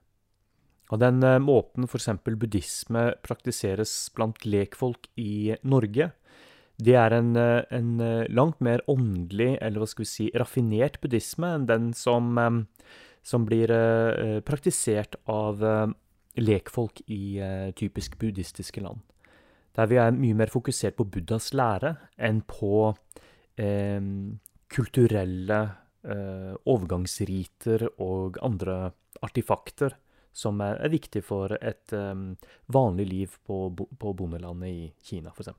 Og 0.92 1.02
den 1.02 1.24
eh, 1.24 1.40
måten 1.40 1.88
f.eks. 1.88 2.12
buddhisme 2.26 3.08
praktiseres 3.26 3.94
blant 4.18 4.44
lekfolk 4.44 5.08
i 5.16 5.56
Norge, 5.64 6.12
det 6.78 6.96
er 7.00 7.14
en, 7.16 7.36
eh, 7.40 7.64
en, 7.72 8.00
eh, 8.02 8.28
langt 8.30 8.60
mer 8.62 8.82
åndelig, 8.88 9.58
eller 9.62 9.80
hva 9.80 9.88
skal 9.88 10.04
vi 10.04 10.12
si, 10.12 10.30
raffinert 10.36 11.00
buddhisme 11.02 11.54
enn 11.56 11.68
den 11.70 11.94
som, 11.94 12.36
som 13.24 13.46
blir 13.46 13.72
praktisert 14.46 15.16
av 15.26 15.64
lekfolk 16.36 17.02
i 17.08 17.40
typisk 17.76 18.20
buddhistiske 18.20 18.84
land. 18.84 19.00
Der 19.76 19.88
vi 19.92 20.00
er 20.00 20.16
mye 20.16 20.36
mer 20.38 20.52
fokusert 20.52 20.96
på 20.96 21.08
Buddhas 21.12 21.52
lære 21.54 21.96
enn 22.18 22.42
på 22.48 22.96
eh, 23.60 24.00
kulturelle 24.72 25.60
eh, 26.04 26.54
overgangsriter 26.64 27.90
og 28.00 28.40
andre 28.46 28.94
artifakter 29.26 29.98
som 30.36 30.60
er, 30.64 30.80
er 30.84 30.92
viktig 30.92 31.24
for 31.24 31.56
et 31.60 31.96
eh, 31.96 32.14
vanlig 32.72 33.08
liv 33.12 33.40
på, 33.48 33.66
på 33.76 34.16
bondelandet 34.16 34.72
i 34.72 34.86
Kina, 35.04 35.36
f.eks. 35.36 35.52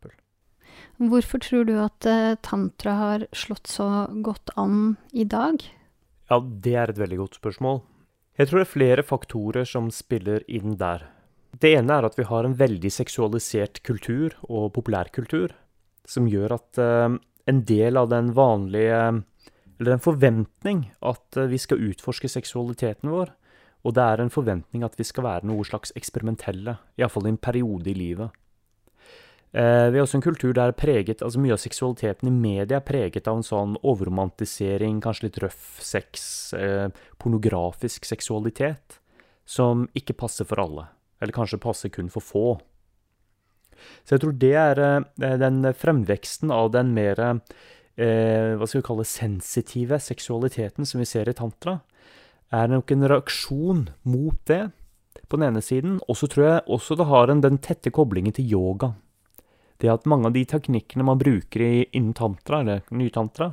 Hvorfor 0.96 1.42
tror 1.44 1.66
du 1.68 1.74
at 1.82 2.06
uh, 2.08 2.38
tantra 2.40 2.94
har 3.00 3.26
slått 3.36 3.68
så 3.68 4.06
godt 4.24 4.54
an 4.56 4.96
i 5.12 5.26
dag? 5.28 5.60
Ja, 6.30 6.40
det 6.40 6.74
er 6.74 6.90
et 6.90 7.00
veldig 7.00 7.18
godt 7.20 7.38
spørsmål. 7.40 7.82
Jeg 8.36 8.48
tror 8.48 8.60
det 8.60 8.66
er 8.66 8.72
flere 8.72 9.04
faktorer 9.06 9.68
som 9.68 9.90
spiller 9.92 10.44
inn 10.48 10.76
der. 10.80 11.06
Det 11.56 11.72
ene 11.78 11.94
er 11.96 12.08
at 12.08 12.16
vi 12.18 12.26
har 12.28 12.44
en 12.44 12.56
veldig 12.56 12.90
seksualisert 12.92 13.80
kultur 13.86 14.34
og 14.44 14.74
populærkultur, 14.76 15.54
som 16.08 16.28
gjør 16.28 16.56
at 16.58 16.80
uh, 16.80 17.16
en 17.46 17.62
del 17.68 17.96
av 17.96 18.10
den 18.10 18.34
vanlige 18.34 19.22
Eller 19.76 19.92
en 19.92 20.00
forventning 20.00 20.86
at 21.04 21.36
uh, 21.36 21.48
vi 21.52 21.58
skal 21.60 21.82
utforske 21.90 22.28
seksualiteten 22.32 23.10
vår, 23.12 23.34
og 23.84 23.94
det 23.94 24.02
er 24.02 24.22
en 24.22 24.32
forventning 24.32 24.84
at 24.84 24.96
vi 24.96 25.04
skal 25.04 25.26
være 25.26 25.46
noe 25.46 25.64
slags 25.68 25.92
eksperimentelle, 25.96 26.78
iallfall 26.96 27.28
i 27.28 27.34
en 27.34 27.38
periode 27.38 27.90
i 27.92 27.94
livet. 27.94 28.32
Eh, 29.52 29.88
vi 29.90 29.98
har 29.98 30.04
også 30.04 30.18
en 30.18 30.24
kultur 30.26 30.52
der 30.56 30.74
preget, 30.76 31.22
altså 31.22 31.40
mye 31.40 31.54
av 31.54 31.62
seksualiteten 31.62 32.28
i 32.28 32.34
media 32.34 32.80
er 32.80 32.84
preget 32.84 33.28
av 33.30 33.38
en 33.38 33.46
sånn 33.46 33.76
overromantisering, 33.86 34.98
kanskje 35.04 35.28
litt 35.28 35.40
røff 35.44 35.78
sex, 35.84 36.52
eh, 36.58 36.88
pornografisk 37.22 38.04
seksualitet, 38.04 38.98
som 39.46 39.86
ikke 39.94 40.18
passer 40.18 40.44
for 40.44 40.60
alle. 40.60 40.88
Eller 41.22 41.32
kanskje 41.32 41.62
passer 41.62 41.88
kun 41.88 42.10
for 42.12 42.20
få. 42.20 42.46
Så 44.04 44.16
jeg 44.16 44.24
tror 44.24 44.36
det 44.40 44.54
er 44.60 44.82
eh, 44.82 45.36
den 45.40 45.62
fremveksten 45.72 46.52
av 46.52 46.72
den 46.74 46.92
mer 46.96 47.20
eh, 47.22 48.56
hva 48.56 48.66
skal 48.66 48.82
vi 48.82 48.88
kalle 48.90 49.08
sensitive 49.08 50.00
seksualiteten 50.02 50.88
som 50.88 51.00
vi 51.00 51.08
ser 51.08 51.30
i 51.30 51.36
tantra, 51.36 51.80
er 52.52 52.68
nok 52.70 52.92
en 52.92 53.08
reaksjon 53.10 53.88
mot 54.06 54.38
det, 54.50 54.66
på 55.26 55.38
den 55.38 55.48
ene 55.48 55.62
siden. 55.64 55.98
Og 56.06 56.18
så 56.20 56.28
tror 56.30 56.46
jeg 56.46 56.64
også 56.76 56.96
det 56.98 57.08
har 57.10 57.32
en, 57.32 57.42
den 57.42 57.58
tette 57.62 57.90
koblingen 57.94 58.36
til 58.36 58.46
yoga. 58.52 58.92
Det 59.82 59.90
at 59.92 60.06
mange 60.08 60.30
av 60.30 60.36
de 60.36 60.44
teknikkene 60.48 61.04
man 61.04 61.20
bruker 61.20 61.60
innen 61.90 62.14
tantra, 62.16 62.62
eller 62.62 62.86
nytantra, 62.90 63.52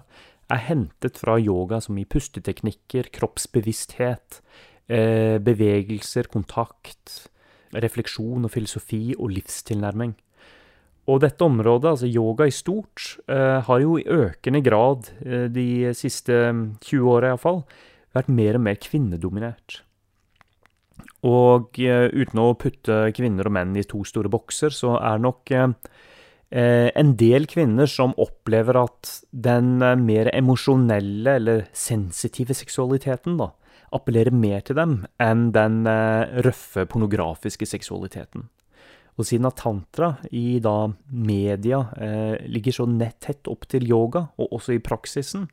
er 0.51 0.65
hentet 0.67 1.19
fra 1.21 1.37
yoga, 1.39 1.79
som 1.81 1.97
i 1.97 2.05
pusteteknikker, 2.05 3.09
kroppsbevissthet, 3.15 4.41
eh, 4.87 5.37
bevegelser, 5.43 6.29
kontakt, 6.31 7.29
refleksjon 7.73 8.45
og 8.45 8.51
filosofi 8.53 9.15
og 9.17 9.31
livstilnærming. 9.33 10.13
Og 11.11 11.19
dette 11.19 11.43
området, 11.43 11.89
altså 11.89 12.07
yoga 12.07 12.47
i 12.47 12.53
stort, 12.55 13.17
eh, 13.27 13.59
har 13.61 13.79
jo 13.79 13.97
i 13.97 14.05
økende 14.07 14.63
grad 14.63 15.09
eh, 15.25 15.47
de 15.47 15.93
siste 15.93 16.31
20 16.79 17.09
åra 17.11 17.33
iallfall 17.33 17.63
vært 18.15 18.29
mer 18.29 18.55
og 18.55 18.61
mer 18.61 18.75
kvinnedominert. 18.75 19.81
Og 21.23 21.79
uten 21.79 22.39
å 22.39 22.53
putte 22.59 23.11
kvinner 23.15 23.47
og 23.47 23.53
menn 23.55 23.75
i 23.79 23.83
to 23.87 24.03
store 24.03 24.29
bokser, 24.29 24.69
så 24.75 24.97
er 24.99 25.21
nok 25.23 25.49
en 26.53 27.15
del 27.17 27.47
kvinner 27.49 27.89
som 27.89 28.11
opplever 28.21 28.77
at 28.77 29.09
den 29.31 29.81
uh, 29.81 29.95
mer 29.97 30.29
emosjonelle 30.35 31.37
eller 31.39 31.63
sensitive 31.73 32.53
seksualiteten 32.53 33.39
da, 33.39 33.49
appellerer 33.93 34.35
mer 34.35 34.61
til 34.65 34.77
dem 34.77 34.93
enn 35.21 35.47
den 35.55 35.83
røffe, 36.45 36.85
pornografiske 36.89 37.65
seksualiteten. 37.69 38.47
Og 39.17 39.27
siden 39.29 39.45
at 39.49 39.59
tantra 39.61 40.15
i 40.33 40.59
da 40.61 40.87
media 41.09 41.83
ligger 42.49 42.73
så 42.73 42.87
tett 43.21 43.49
opp 43.51 43.67
til 43.69 43.85
yoga, 43.85 44.23
og 44.41 44.55
også 44.57 44.73
i 44.73 44.81
praksisen, 44.81 45.45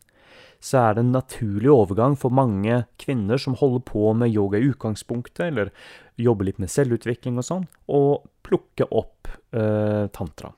så 0.60 0.82
er 0.84 0.94
det 0.94 1.04
en 1.04 1.14
naturlig 1.14 1.70
overgang 1.72 2.14
for 2.20 2.32
mange 2.36 2.82
kvinner 3.00 3.40
som 3.40 3.56
holder 3.56 3.82
på 3.88 4.12
med 4.12 4.34
yoga 4.34 4.60
i 4.60 4.68
utgangspunktet, 4.68 5.46
eller 5.48 5.72
jobber 6.20 6.50
litt 6.50 6.60
med 6.60 6.70
selvutvikling 6.70 7.40
og 7.40 7.46
sånn, 7.46 7.66
å 7.88 8.20
plukke 8.44 8.86
opp 8.92 9.30
eh, 9.56 10.06
tantra. 10.12 10.52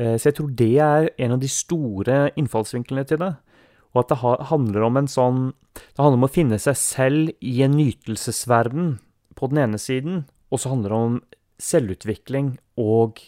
Eh, 0.00 0.16
så 0.16 0.30
jeg 0.30 0.38
tror 0.38 0.52
det 0.58 0.74
er 0.80 1.08
en 1.18 1.36
av 1.36 1.42
de 1.42 1.50
store 1.50 2.24
innfallsvinklene 2.40 3.04
til 3.08 3.20
det. 3.22 3.32
Og 3.92 4.04
at 4.04 4.12
det 4.12 4.48
handler 4.48 4.86
om 4.86 4.96
en 4.96 5.10
sånn 5.10 5.40
Det 5.72 6.00
handler 6.00 6.20
om 6.20 6.28
å 6.28 6.32
finne 6.32 6.58
seg 6.60 6.76
selv 6.76 7.30
i 7.40 7.62
en 7.64 7.76
nytelsesverden 7.76 8.98
på 9.36 9.48
den 9.48 9.62
ene 9.62 9.78
siden, 9.80 10.26
og 10.52 10.60
så 10.60 10.74
handler 10.74 10.92
det 10.92 10.98
om 10.98 11.14
selvutvikling 11.62 12.50
og 12.76 13.22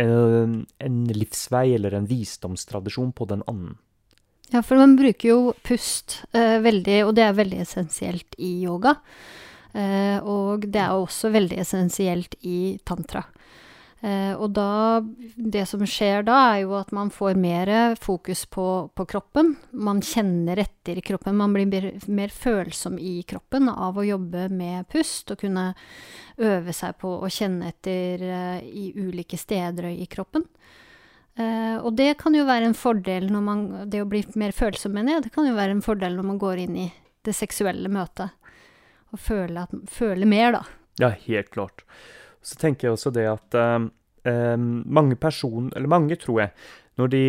en, 0.00 0.64
livsvei 1.12 1.74
eller 1.76 1.98
en 1.98 2.08
visdomstradisjon 2.08 3.12
på 3.12 3.26
den 3.28 3.44
annen. 3.50 3.76
Ja, 4.50 4.62
for 4.64 4.80
man 4.80 4.96
bruker 4.98 5.28
jo 5.28 5.40
pust 5.62 6.22
eh, 6.32 6.56
veldig, 6.64 6.96
og 7.04 7.12
det 7.18 7.26
er 7.26 7.36
veldig 7.36 7.60
essensielt 7.66 8.34
i 8.40 8.54
yoga. 8.64 8.96
Eh, 9.76 10.18
og 10.24 10.64
det 10.66 10.80
er 10.82 10.96
også 10.96 11.30
veldig 11.30 11.60
essensielt 11.62 12.34
i 12.42 12.80
tantra. 12.88 13.22
Eh, 14.00 14.32
og 14.32 14.54
da 14.56 15.04
Det 15.36 15.66
som 15.68 15.82
skjer 15.84 16.24
da, 16.24 16.38
er 16.54 16.62
jo 16.62 16.72
at 16.78 16.92
man 16.96 17.10
får 17.12 17.36
mer 17.36 17.70
fokus 18.00 18.46
på, 18.48 18.66
på 18.96 19.06
kroppen. 19.06 19.54
Man 19.72 20.00
kjenner 20.00 20.60
etter 20.62 20.98
i 20.98 21.04
kroppen. 21.04 21.36
Man 21.36 21.52
blir 21.52 21.68
mer, 21.68 21.90
mer, 22.08 22.32
følsom 22.32 22.98
i 22.98 23.20
kroppen 23.28 23.68
av 23.68 23.98
å 23.98 24.06
jobbe 24.06 24.48
med 24.48 24.88
pust 24.88 25.32
og 25.34 25.42
kunne 25.44 25.72
øve 26.40 26.72
seg 26.72 26.96
på 27.00 27.12
å 27.20 27.28
kjenne 27.28 27.68
etter 27.74 28.24
eh, 28.24 28.62
i 28.64 28.90
ulike 28.96 29.36
steder 29.40 29.90
i 29.92 30.08
kroppen. 30.08 30.48
Uh, 31.38 31.78
og 31.86 31.94
det 31.96 32.16
kan 32.20 32.34
jo 32.34 32.42
være 32.44 32.66
en 32.68 32.74
fordel 32.76 33.28
når 33.30 33.42
man 33.46 33.60
Det 33.88 34.00
å 34.02 34.06
bli 34.10 34.18
mer 34.36 34.50
følsom, 34.52 34.92
mener 34.92 35.14
jeg, 35.14 35.28
det 35.28 35.32
kan 35.32 35.46
jo 35.46 35.54
være 35.54 35.76
en 35.76 35.84
fordel 35.84 36.16
når 36.18 36.26
man 36.26 36.40
går 36.42 36.64
inn 36.66 36.74
i 36.82 36.88
det 37.24 37.32
seksuelle 37.38 37.88
møtet. 37.92 38.34
Og 39.14 39.22
føle, 39.22 39.62
at, 39.62 39.72
føle 39.90 40.26
mer, 40.28 40.58
da. 40.58 40.64
Ja, 41.00 41.12
helt 41.28 41.52
klart. 41.54 41.84
Så 42.42 42.58
tenker 42.60 42.88
jeg 42.88 42.96
også 42.96 43.12
det 43.14 43.26
at 43.30 43.56
uh, 43.56 44.56
mange 44.60 45.16
personer, 45.20 45.72
eller 45.76 45.90
mange, 45.92 46.16
tror 46.20 46.40
jeg, 46.44 46.54
når 47.00 47.08
de 47.14 47.22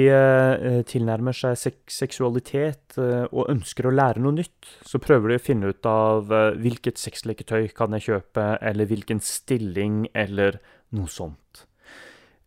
tilnærmer 0.89 1.36
seg 1.38 1.53
sek 1.56 1.77
seksualitet 1.94 2.98
og 3.00 3.46
ønsker 3.53 3.88
å 3.88 3.94
lære 3.96 4.20
noe 4.20 4.36
nytt, 4.36 4.68
så 4.84 5.00
prøver 5.00 5.32
de 5.32 5.38
å 5.39 5.44
finne 5.46 5.70
ut 5.72 5.88
av 5.88 6.27
hvilket 6.60 7.00
sexleketøy 7.00 7.70
kan 7.77 7.96
jeg 7.96 8.03
kjøpe, 8.10 8.48
eller 8.60 8.89
hvilken 8.89 9.22
stilling, 9.24 10.10
eller 10.12 10.58
noe 10.98 11.08
sånt. 11.08 11.63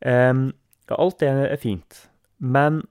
Alt 0.04 1.24
det 1.24 1.30
er 1.32 1.56
fint. 1.62 2.02
Men 2.36 2.82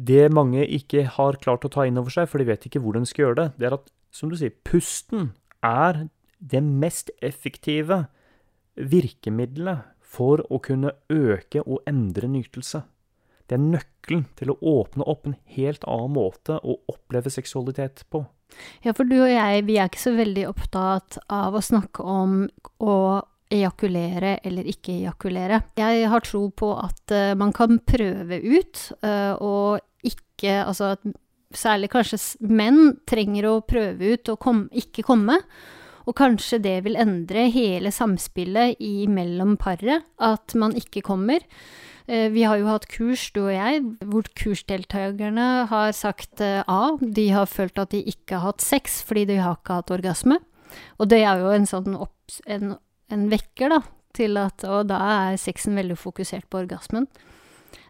det 0.00 0.30
mange 0.32 0.64
ikke 0.64 1.04
har 1.18 1.36
klart 1.42 1.66
å 1.68 1.72
ta 1.74 1.84
inn 1.84 2.00
over 2.00 2.14
seg, 2.14 2.30
for 2.32 2.40
de 2.40 2.48
vet 2.48 2.64
ikke 2.64 2.80
hvordan 2.80 3.04
de 3.04 3.12
skal 3.12 3.26
gjøre 3.26 3.40
det, 3.42 3.48
det 3.60 3.68
er 3.68 3.76
at, 3.76 3.92
som 4.14 4.32
du 4.32 4.38
sier, 4.40 4.56
pusten 4.64 5.34
er 5.60 6.06
det 6.40 6.64
mest 6.64 7.12
effektive 7.20 8.06
virkemiddelet 8.76 9.88
for 10.12 10.42
å 10.52 10.60
kunne 10.62 10.94
øke 11.12 11.62
og 11.64 11.82
endre 11.88 12.28
nytelse. 12.30 12.82
Det 13.48 13.56
er 13.58 13.64
nøkkelen 13.64 14.26
til 14.38 14.52
å 14.52 14.58
åpne 14.80 15.06
opp 15.08 15.26
en 15.28 15.36
helt 15.56 15.84
annen 15.88 16.14
måte 16.14 16.56
å 16.56 16.78
oppleve 16.88 17.32
seksualitet 17.32 18.04
på. 18.12 18.22
Ja, 18.84 18.92
for 18.92 19.08
du 19.08 19.16
og 19.22 19.30
jeg, 19.30 19.64
vi 19.68 19.78
er 19.80 19.88
ikke 19.88 20.02
så 20.02 20.14
veldig 20.16 20.46
opptatt 20.50 21.18
av 21.32 21.56
å 21.56 21.64
snakke 21.64 22.04
om 22.04 22.42
å 22.84 22.96
ejakulere 23.52 24.38
eller 24.44 24.68
ikke 24.68 24.94
ejakulere. 24.98 25.60
Jeg 25.76 26.08
har 26.08 26.24
tro 26.24 26.46
på 26.56 26.72
at 26.80 27.12
uh, 27.14 27.32
man 27.38 27.52
kan 27.56 27.80
prøve 27.84 28.40
ut, 28.40 28.86
uh, 29.04 29.34
og 29.40 29.80
ikke 30.02 30.56
Altså 30.64 30.96
at 30.96 31.04
særlig 31.54 31.92
kanskje 31.92 32.16
menn 32.50 32.96
trenger 33.06 33.46
å 33.46 33.60
prøve 33.62 34.16
ut 34.16 34.30
og 34.32 34.40
kom, 34.42 34.64
ikke 34.74 35.04
komme. 35.06 35.36
Og 36.06 36.16
kanskje 36.18 36.60
det 36.64 36.76
vil 36.86 36.98
endre 36.98 37.46
hele 37.52 37.92
samspillet 37.94 38.80
mellom 39.08 39.56
paret, 39.56 40.04
at 40.18 40.54
man 40.58 40.76
ikke 40.78 41.04
kommer. 41.06 41.44
Uh, 42.10 42.28
vi 42.34 42.42
har 42.42 42.58
jo 42.58 42.66
hatt 42.66 42.88
kurs, 42.90 43.30
du 43.30 43.44
og 43.44 43.52
jeg, 43.54 43.82
hvor 44.10 44.26
kursdeltakerne 44.38 45.66
har 45.70 45.92
sagt 45.94 46.42
A. 46.42 46.96
De 47.00 47.28
har 47.30 47.46
følt 47.46 47.78
at 47.78 47.94
de 47.94 48.02
ikke 48.02 48.38
har 48.38 48.52
hatt 48.52 48.64
sex 48.64 49.02
fordi 49.06 49.28
de 49.30 49.42
har 49.42 49.60
ikke 49.60 49.78
hatt 49.80 49.94
orgasme. 49.94 50.40
Og 50.98 51.10
det 51.12 51.20
er 51.22 51.38
jo 51.38 51.52
en 51.52 51.68
sånn 51.68 51.94
opp, 51.94 52.16
en 52.48 52.74
en 53.12 53.28
vekker, 53.32 53.72
da, 53.72 53.82
til 54.16 54.38
at 54.40 54.64
Og 54.68 54.88
da 54.90 55.00
er 55.28 55.40
sexen 55.40 55.76
veldig 55.78 55.98
fokusert 56.00 56.48
på 56.50 56.62
orgasmen. 56.64 57.08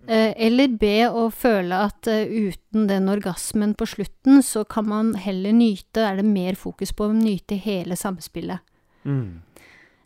Eh, 0.06 0.32
eller 0.48 0.72
B 0.80 0.88
å 1.06 1.28
føle 1.30 1.78
at 1.86 2.08
uh, 2.10 2.26
uten 2.26 2.88
den 2.90 3.06
orgasmen 3.12 3.76
på 3.78 3.86
slutten, 3.86 4.40
så 4.42 4.64
kan 4.66 4.88
man 4.90 5.12
heller 5.14 5.54
nyte 5.54 6.02
Er 6.02 6.18
det 6.18 6.26
mer 6.26 6.58
fokus 6.58 6.90
på 6.96 7.06
å 7.06 7.14
nyte 7.14 7.54
hele 7.62 7.94
samspillet. 7.98 8.64
Mm. 9.06 9.42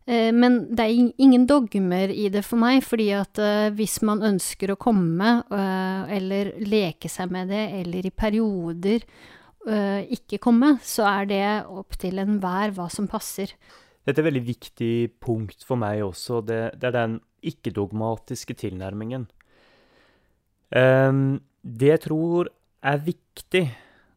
Eh, 0.07 0.33
men 0.37 0.59
det 0.77 0.85
er 0.85 1.15
ingen 1.17 1.47
dogmer 1.49 2.13
i 2.13 2.29
det 2.33 2.45
for 2.45 2.61
meg, 2.61 2.83
fordi 2.85 3.09
at 3.17 3.41
hvis 3.77 3.99
man 4.07 4.23
ønsker 4.27 4.75
å 4.75 4.79
komme, 4.81 5.41
eller 5.51 6.53
leke 6.61 7.09
seg 7.11 7.33
med 7.33 7.51
det, 7.51 7.65
eller 7.81 8.07
i 8.07 8.13
perioder 8.13 9.03
ikke 10.15 10.39
komme, 10.39 10.77
så 10.87 11.09
er 11.11 11.27
det 11.27 11.47
opp 11.67 11.97
til 11.99 12.21
enhver 12.23 12.71
hva 12.77 12.87
som 12.93 13.09
passer. 13.11 13.51
Dette 14.07 14.21
er 14.21 14.23
et 14.23 14.29
veldig 14.29 14.45
viktig 14.47 14.93
punkt 15.19 15.67
for 15.67 15.81
meg 15.81 16.05
også. 16.07 16.39
Det, 16.47 16.61
det 16.79 16.93
er 16.93 16.95
den 16.95 17.17
ikke-dogmatiske 17.51 18.55
tilnærmingen. 18.63 19.27
Um, 20.75 21.41
det 21.63 21.91
jeg 21.93 22.03
tror 22.09 22.51
er 22.87 23.03
viktig 23.05 23.65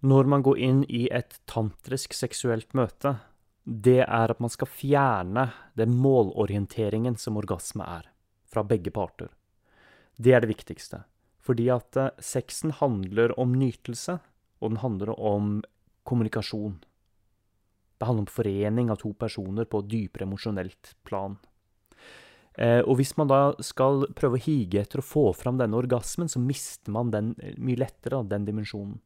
når 0.06 0.30
man 0.32 0.44
går 0.46 0.62
inn 0.64 0.84
i 0.88 1.08
et 1.12 1.42
tantrisk 1.50 2.16
seksuelt 2.16 2.74
møte, 2.78 3.18
det 3.66 4.02
er 4.06 4.32
at 4.32 4.40
man 4.42 4.50
skal 4.50 4.70
fjerne 4.72 5.50
den 5.78 5.94
målorienteringen 6.00 7.18
som 7.20 7.38
orgasme 7.38 7.86
er, 7.86 8.08
fra 8.50 8.64
begge 8.66 8.94
parter. 8.96 9.30
Det 10.18 10.34
er 10.34 10.44
det 10.44 10.54
viktigste. 10.56 11.04
Fordi 11.40 11.70
at 11.74 11.98
uh, 11.98 12.12
sexen 12.22 12.74
handler 12.78 13.34
om 13.40 13.54
nytelse, 13.58 14.20
og 14.60 14.74
den 14.74 14.82
handler 14.84 15.14
om 15.16 15.60
kommunikasjon. 16.04 16.80
Det 18.00 18.08
handler 18.08 18.26
om 18.26 18.32
forening 18.32 18.92
av 18.92 19.00
to 19.02 19.14
personer 19.14 19.68
på 19.70 19.82
dypere 19.88 20.28
emosjonelt 20.28 20.94
plan. 21.08 21.38
Eh, 22.60 22.82
og 22.84 22.98
hvis 23.00 23.14
man 23.16 23.30
da 23.32 23.40
skal 23.64 24.04
prøve 24.18 24.36
å 24.36 24.44
hige 24.44 24.82
etter 24.82 25.00
å 25.00 25.06
få 25.06 25.30
fram 25.38 25.60
denne 25.60 25.78
orgasmen, 25.80 26.28
så 26.32 26.42
mister 26.44 26.92
man 26.92 27.12
den 27.14 27.32
eh, 27.40 27.56
mye 27.56 27.80
lettere, 27.80 28.20
den 28.28 28.48
dimensjonen. 28.48 28.98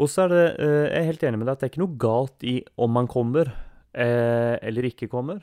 Og 0.00 0.08
så 0.08 0.24
er 0.24 0.32
det, 0.32 0.44
eh, 0.64 0.76
jeg 0.86 1.02
er 1.02 1.08
helt 1.10 1.26
enig 1.28 1.40
med 1.42 1.50
deg, 1.50 1.52
at 1.52 1.60
det 1.60 1.68
er 1.68 1.72
ikke 1.74 1.82
noe 1.84 2.00
galt 2.00 2.46
i 2.48 2.56
om 2.80 2.98
man 3.00 3.10
kommer 3.10 3.52
eller 3.92 4.86
ikke 4.88 5.04
kommer. 5.12 5.42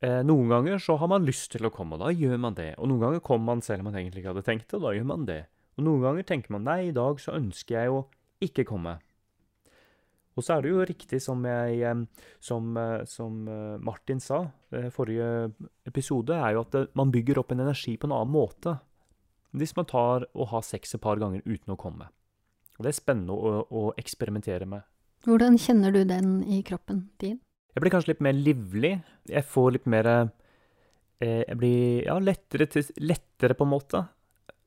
Noen 0.00 0.48
ganger 0.48 0.78
så 0.80 0.94
har 0.96 1.10
man 1.12 1.26
lyst 1.28 1.50
til 1.52 1.66
å 1.68 1.70
komme, 1.74 1.98
og 1.98 2.00
da 2.00 2.14
gjør 2.16 2.38
man 2.40 2.54
det. 2.56 2.70
Og 2.80 2.88
noen 2.88 3.02
ganger 3.02 3.20
kommer 3.20 3.50
man 3.50 3.60
selv 3.60 3.82
om 3.82 3.90
man 3.90 3.98
egentlig 4.00 4.22
ikke 4.22 4.32
hadde 4.32 4.44
tenkt 4.46 4.70
det, 4.70 4.78
og 4.78 4.86
da 4.86 4.92
gjør 4.96 5.04
man 5.10 5.26
det. 5.28 5.36
Og 5.76 5.84
noen 5.84 6.06
ganger 6.06 6.24
tenker 6.30 6.54
man 6.54 6.64
nei, 6.64 6.78
i 6.86 6.94
dag 6.96 7.20
så 7.20 7.34
ønsker 7.36 7.76
jeg 7.76 7.92
å 7.92 7.98
ikke 8.40 8.64
komme. 8.70 8.94
Og 10.38 10.44
så 10.46 10.54
er 10.54 10.62
det 10.62 10.70
jo 10.70 10.84
riktig 10.86 11.18
som, 11.18 11.42
jeg, 11.42 12.04
som, 12.38 12.76
som 13.10 13.40
Martin 13.82 14.20
sa 14.22 14.44
i 14.70 14.84
forrige 14.94 15.48
episode, 15.90 16.36
er 16.36 16.54
jo 16.54 16.62
at 16.62 16.94
man 16.98 17.10
bygger 17.10 17.40
opp 17.42 17.50
en 17.50 17.64
energi 17.64 17.96
på 17.98 18.06
en 18.06 18.14
annen 18.14 18.36
måte 18.36 18.76
hvis 19.56 19.74
man 19.78 19.88
tar 19.88 20.26
og 20.34 20.50
har 20.52 20.64
sex 20.66 20.94
et 20.94 21.02
par 21.02 21.20
ganger 21.20 21.44
uten 21.46 21.72
å 21.72 21.78
komme. 21.80 22.08
Og 22.78 22.84
det 22.84 22.92
er 22.92 22.98
spennende 23.00 23.34
å, 23.34 23.62
å, 23.64 23.84
eksperimentere 23.98 24.68
med. 24.68 24.84
Hvordan 25.26 25.58
kjenner 25.58 25.94
du 25.94 26.04
den 26.06 26.42
i 26.46 26.60
kroppen 26.66 27.08
din? 27.18 27.40
Jeg 27.74 27.82
blir 27.82 27.94
kanskje 27.94 28.12
litt 28.12 28.24
mer 28.24 28.36
livlig. 28.36 28.92
Jeg 29.28 29.46
får 29.46 29.72
litt 29.74 29.88
mer 29.90 30.08
eh, 30.08 31.42
Jeg 31.48 31.58
blir 31.58 32.06
ja, 32.06 32.18
lettere, 32.22 32.68
til, 32.70 32.86
lettere, 33.02 33.56
på 33.58 33.66
en 33.66 33.72
måte. 33.72 34.04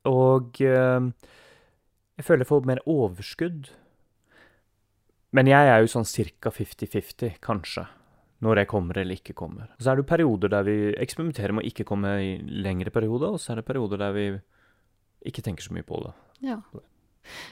Og 0.08 0.60
eh, 0.60 1.08
jeg 2.18 2.26
føler 2.26 2.44
jeg 2.44 2.50
får 2.52 2.68
mer 2.68 2.84
overskudd. 2.84 3.72
Men 5.32 5.48
jeg 5.48 5.68
er 5.68 5.80
jo 5.80 5.90
sånn 5.90 6.08
ca. 6.08 6.52
50-50, 6.52 7.36
kanskje. 7.44 7.86
Når 8.42 8.58
jeg 8.58 8.68
kommer 8.72 8.98
eller 8.98 9.20
ikke 9.20 9.36
kommer. 9.38 9.68
Og 9.76 9.84
så 9.84 9.92
er 9.92 10.00
det 10.00 10.08
perioder 10.10 10.50
der 10.50 10.64
vi 10.66 10.74
eksperimenterer 10.98 11.54
med 11.54 11.62
å 11.62 11.68
ikke 11.68 11.86
komme 11.86 12.16
i 12.18 12.32
lengre 12.42 12.90
perioder, 12.90 13.36
og 13.36 13.40
så 13.40 13.52
er 13.52 13.60
det 13.60 13.68
perioder 13.68 14.02
der 14.02 14.16
vi 14.16 14.24
ikke 15.30 15.44
tenker 15.46 15.62
så 15.62 15.76
mye 15.76 15.86
på 15.86 16.00
det. 16.02 16.10
Ja. 16.48 16.58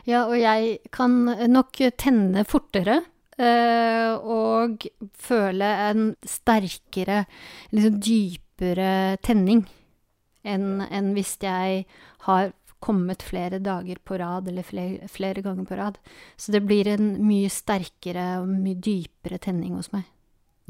Ja, 0.02 0.24
og 0.24 0.34
jeg 0.34 0.80
kan 0.90 1.14
nok 1.52 1.78
tenne 2.00 2.42
fortere. 2.48 3.00
Uh, 3.40 4.18
og 4.20 4.82
føle 5.16 5.68
en 5.86 6.10
sterkere, 6.28 7.22
liksom 7.72 8.00
dypere 8.04 8.90
tenning 9.24 9.62
enn 10.44 10.82
en 10.84 11.12
hvis 11.16 11.38
jeg 11.40 11.86
har 12.26 12.52
kommet 12.80 13.22
flere 13.22 13.60
dager 13.62 14.00
på 14.04 14.18
rad, 14.20 14.48
eller 14.48 14.64
flere, 14.66 15.08
flere, 15.08 15.42
ganger 15.44 15.68
på 15.68 15.76
rad. 15.78 15.98
Så 16.36 16.52
det 16.52 16.62
blir 16.64 16.88
en 16.88 17.12
mye 17.26 17.50
sterkere 17.52 18.40
og 18.40 18.48
mye 18.50 18.78
dypere 18.80 19.40
tenning 19.42 19.76
hos 19.76 19.92
meg. 19.94 20.08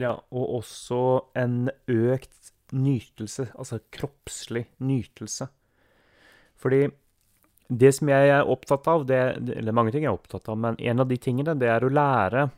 Ja, 0.01 0.16
og 0.33 0.57
også 0.61 1.03
en 1.38 1.68
økt 1.90 2.53
nytelse, 2.73 3.51
altså 3.55 3.81
kroppslig 3.92 4.66
nytelse. 4.83 5.49
Fordi 6.61 6.87
det 7.70 7.92
som 7.94 8.11
jeg 8.11 8.31
er 8.35 8.49
opptatt 8.51 8.88
av, 8.90 9.05
det, 9.07 9.20
eller 9.57 9.77
mange 9.77 9.94
ting 9.94 10.05
jeg 10.05 10.11
er 10.11 10.18
opptatt 10.18 10.49
av, 10.51 10.59
men 10.59 10.79
en 10.79 11.03
av 11.03 11.09
de 11.11 11.18
tingene, 11.20 11.55
det 11.59 11.70
er 11.70 11.87
å 11.87 11.92
lære 11.92 12.49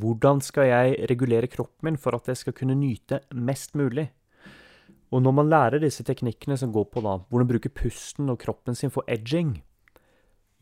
hvordan 0.00 0.40
skal 0.40 0.70
jeg 0.70 1.08
regulere 1.10 1.50
kroppen 1.52 1.90
min 1.90 2.00
for 2.00 2.16
at 2.16 2.30
jeg 2.30 2.40
skal 2.40 2.56
kunne 2.56 2.78
nyte 2.78 3.20
mest 3.36 3.76
mulig. 3.76 4.06
Og 5.12 5.20
når 5.20 5.34
man 5.36 5.50
lærer 5.52 5.82
disse 5.82 6.04
teknikkene 6.08 6.56
som 6.56 6.72
går 6.72 6.88
på 6.88 7.02
da, 7.04 7.18
hvordan 7.28 7.50
bruke 7.50 7.72
pusten 7.72 8.32
og 8.32 8.40
kroppen 8.40 8.76
sin 8.78 8.92
for 8.92 9.04
edging, 9.10 9.58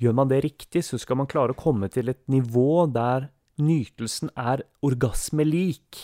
gjør 0.02 0.16
man 0.16 0.30
det 0.30 0.42
riktig, 0.46 0.82
så 0.86 0.98
skal 0.98 1.20
man 1.20 1.30
klare 1.30 1.54
å 1.54 1.60
komme 1.60 1.90
til 1.92 2.10
et 2.10 2.22
nivå 2.32 2.88
der 2.90 3.28
nytelsen 3.60 4.32
er 4.38 4.64
orgasmelik, 4.86 6.00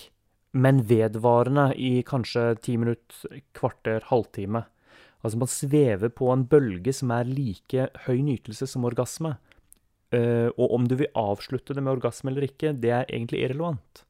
men 0.56 0.84
vedvarende 0.88 1.70
i 1.74 2.00
kanskje 2.06 2.54
ti 2.64 2.76
minutter, 2.80 3.42
kvarter, 3.56 4.06
halvtime. 4.12 4.62
Altså 5.24 5.40
man 5.40 5.50
svever 5.50 6.12
på 6.14 6.30
en 6.32 6.46
bølge 6.48 6.94
som 6.94 7.10
er 7.16 7.28
like 7.28 7.88
høy 8.06 8.20
nytelse 8.24 8.68
som 8.70 8.86
orgasme. 8.88 9.34
Uh, 10.14 10.48
og 10.54 10.70
om 10.76 10.84
du 10.86 10.94
vil 11.00 11.10
avslutte 11.18 11.74
det 11.74 11.82
med 11.82 11.96
orgasme 11.96 12.30
eller 12.30 12.46
ikke, 12.46 12.76
det 12.78 12.92
er 12.94 13.08
egentlig 13.10 13.42
irrelevant. 13.42 14.04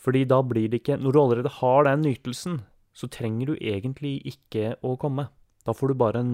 Fordi 0.00 0.24
da 0.24 0.40
blir 0.40 0.70
det 0.72 0.80
ikke 0.80 0.96
Når 0.96 1.12
du 1.12 1.18
allerede 1.20 1.50
har 1.60 1.84
den 1.84 2.06
nytelsen, 2.06 2.62
så 2.96 3.08
trenger 3.12 3.52
du 3.52 3.54
egentlig 3.56 4.18
ikke 4.28 4.74
å 4.86 4.96
komme. 5.00 5.28
Da 5.66 5.74
får 5.76 5.92
du 5.92 6.00
bare 6.00 6.22
en 6.24 6.32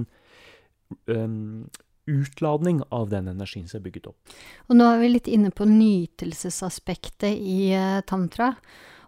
um, 1.10 1.66
utladning 2.06 2.82
av 2.94 3.08
den 3.10 3.28
energien 3.32 3.66
som 3.68 3.80
er 3.80 3.86
bygget 3.88 4.10
opp. 4.12 4.34
Og 4.70 4.78
nå 4.78 4.86
er 4.88 5.00
vi 5.02 5.12
litt 5.12 5.30
inne 5.30 5.52
på 5.54 5.66
nytelsesaspektet 5.68 7.34
i 7.34 7.72
uh, 7.74 8.02
tantra. 8.06 8.54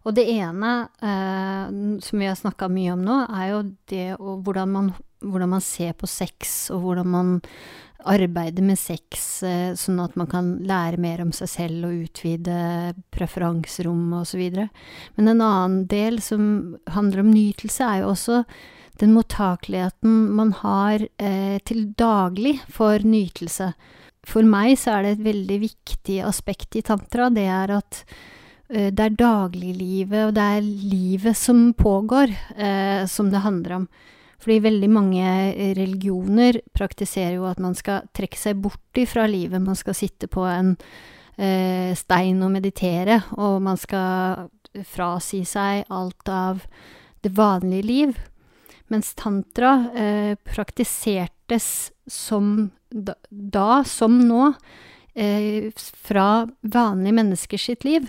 Og 0.09 0.15
det 0.17 0.25
ene 0.33 0.71
eh, 1.05 1.99
som 2.01 2.23
vi 2.23 2.29
har 2.29 2.39
snakka 2.39 2.71
mye 2.73 2.95
om 2.95 3.03
nå, 3.05 3.19
er 3.29 3.51
jo 3.53 3.61
det 3.93 4.07
å 4.17 4.39
hvordan 4.41 4.73
man, 4.73 4.89
hvordan 5.21 5.53
man 5.53 5.65
ser 5.65 5.93
på 6.01 6.09
sex, 6.09 6.71
og 6.73 6.87
hvordan 6.87 7.13
man 7.13 7.35
arbeider 8.09 8.65
med 8.65 8.79
sex, 8.81 9.43
eh, 9.45 9.75
sånn 9.77 9.99
at 10.01 10.15
man 10.17 10.31
kan 10.31 10.55
lære 10.65 11.01
mer 11.03 11.21
om 11.25 11.33
seg 11.37 11.51
selv 11.51 11.89
og 11.91 12.07
utvide 12.07 12.95
preferanserommet 13.13 14.23
osv. 14.23 14.47
Men 15.19 15.33
en 15.35 15.45
annen 15.45 15.85
del 15.91 16.23
som 16.25 16.79
handler 16.95 17.25
om 17.25 17.33
nytelse, 17.35 17.85
er 17.85 18.05
jo 18.05 18.15
også 18.15 18.41
den 19.03 19.13
mottakeligheten 19.15 20.17
man 20.39 20.55
har 20.63 21.05
eh, 21.21 21.61
til 21.69 21.91
daglig 21.99 22.57
for 22.73 23.05
nytelse. 23.05 23.75
For 24.27 24.47
meg 24.47 24.79
så 24.81 24.97
er 24.97 25.05
det 25.05 25.13
et 25.19 25.29
veldig 25.29 25.61
viktig 25.69 26.19
aspekt 26.25 26.81
i 26.81 26.87
tantra, 26.87 27.29
det 27.35 27.47
er 27.51 27.77
at 27.77 28.03
det 28.69 29.01
er 29.01 29.17
dagliglivet, 29.17 30.29
og 30.29 30.35
det 30.37 30.45
er 30.45 30.65
livet 30.65 31.37
som 31.37 31.73
pågår, 31.73 32.35
eh, 32.57 33.07
som 33.09 33.31
det 33.33 33.45
handler 33.45 33.77
om. 33.81 33.89
Fordi 34.39 34.59
veldig 34.63 34.91
mange 34.93 35.31
religioner 35.75 36.61
praktiserer 36.77 37.39
jo 37.39 37.47
at 37.49 37.59
man 37.59 37.75
skal 37.75 38.07
trekke 38.15 38.39
seg 38.39 38.61
bort 38.63 39.01
fra 39.11 39.27
livet. 39.27 39.63
Man 39.63 39.79
skal 39.79 39.97
sitte 39.99 40.29
på 40.31 40.45
en 40.47 40.77
eh, 41.39 41.91
stein 41.99 42.43
og 42.47 42.53
meditere, 42.55 43.23
og 43.35 43.59
man 43.65 43.81
skal 43.81 44.49
frasi 44.87 45.43
seg 45.49 45.89
alt 45.91 46.31
av 46.31 46.63
det 47.25 47.33
vanlige 47.35 47.89
liv. 47.89 48.15
Mens 48.89 49.11
tantra 49.19 49.73
eh, 49.91 50.35
praktisertes 50.49 51.91
som 52.07 52.71
da, 52.89 53.19
da 53.29 53.83
som 53.85 54.21
nå, 54.23 54.53
eh, 55.19 55.69
fra 55.77 56.47
vanlige 56.63 57.19
menneskers 57.19 57.69
sitt 57.73 57.85
liv. 57.85 58.07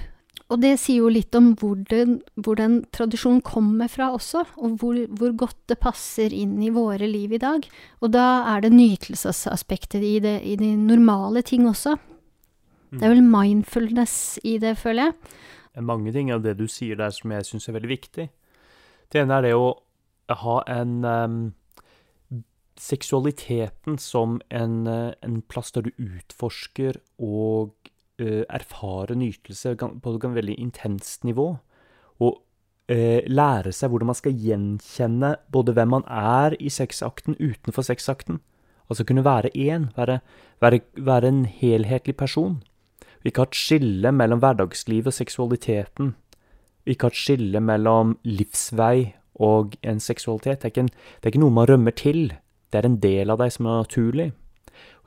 Og 0.49 0.57
det 0.63 0.73
sier 0.81 1.03
jo 1.03 1.11
litt 1.13 1.35
om 1.37 1.51
hvor 1.59 1.77
den, 1.91 2.19
hvor 2.41 2.57
den 2.57 2.79
tradisjonen 2.95 3.43
kommer 3.45 3.89
fra 3.91 4.09
også, 4.15 4.41
og 4.57 4.79
hvor, 4.81 4.97
hvor, 5.19 5.35
godt 5.37 5.59
det 5.69 5.77
passer 5.81 6.33
inn 6.33 6.57
i 6.65 6.71
våre 6.73 7.05
liv 7.05 7.35
i 7.37 7.41
dag. 7.41 7.67
Og 8.01 8.13
da 8.15 8.25
er 8.55 8.65
det 8.65 8.73
nytelsesaspektet 8.73 10.01
i, 10.01 10.15
det, 10.23 10.39
i 10.41 10.55
de 10.57 10.71
normale 10.73 11.45
ting 11.45 11.67
også. 11.69 11.95
Det 12.89 13.05
er 13.05 13.13
vel 13.13 13.21
mindfulness 13.21 14.39
i 14.43 14.57
det, 14.57 14.73
føler 14.81 15.09
jeg. 15.11 15.13
Det 15.69 15.83
er 15.83 15.85
mange 15.85 16.13
ting 16.15 16.31
av 16.33 16.41
det 16.41 16.55
du 16.57 16.65
sier 16.65 16.97
der 16.97 17.13
som 17.13 17.29
jeg 17.35 17.45
syns 17.45 17.69
er 17.69 17.77
veldig 17.77 17.91
viktig. 17.91 18.25
Det 19.13 19.21
ene 19.21 19.37
er 19.37 19.45
det 19.45 19.53
å 19.57 19.69
ha 20.41 20.59
en 20.69 20.99
um, 21.05 21.39
Seksualiteten 22.79 23.97
som 23.99 24.37
en, 24.55 24.75
uh, 24.87 25.11
en 25.19 25.41
plass 25.51 25.73
der 25.75 25.89
du 25.89 25.91
utforsker 25.99 26.95
og 27.19 27.88
erfare 28.19 29.15
nytelse 29.15 29.75
på 29.75 30.13
et 30.15 30.29
veldig 30.35 30.55
intenst 30.59 31.23
nivå. 31.23 31.47
Og 32.19 32.41
eh, 32.91 33.23
lære 33.27 33.71
seg 33.75 33.91
hvordan 33.91 34.11
man 34.11 34.19
skal 34.19 34.35
gjenkjenne 34.35 35.35
både 35.51 35.75
hvem 35.77 35.93
man 35.97 36.07
er 36.07 36.55
i 36.59 36.69
sexakten 36.69 37.37
utenfor 37.39 37.85
sexakten. 37.87 38.41
Altså 38.89 39.05
kunne 39.05 39.25
være 39.25 39.53
én, 39.55 39.91
være, 39.95 40.19
være, 40.61 40.81
være 40.97 41.27
en 41.27 41.45
helhetlig 41.45 42.15
person. 42.17 42.63
Ikke 43.25 43.43
ha 43.43 43.49
et 43.49 43.55
skille 43.55 44.11
mellom 44.11 44.39
hverdagslivet 44.39 45.11
og 45.11 45.13
seksualiteten. 45.13 46.15
Ikke 46.85 47.05
ha 47.05 47.13
et 47.13 47.19
skille 47.19 47.59
mellom 47.61 48.17
livsvei 48.23 49.13
og 49.35 49.75
en 49.83 49.99
seksualitet. 49.99 50.63
Det 50.63 50.77
er, 50.77 50.81
en, 50.81 50.87
det 50.89 51.27
er, 51.27 51.33
ikke 51.33 51.43
noe 51.43 51.53
man 51.53 51.69
rømmer 51.69 51.95
til. 51.95 52.33
Det 52.71 52.79
er 52.79 52.87
en 52.89 52.99
del 53.03 53.29
av 53.29 53.41
deg 53.41 53.53
som 53.53 53.67
er 53.67 53.83
naturlig. 53.83 54.31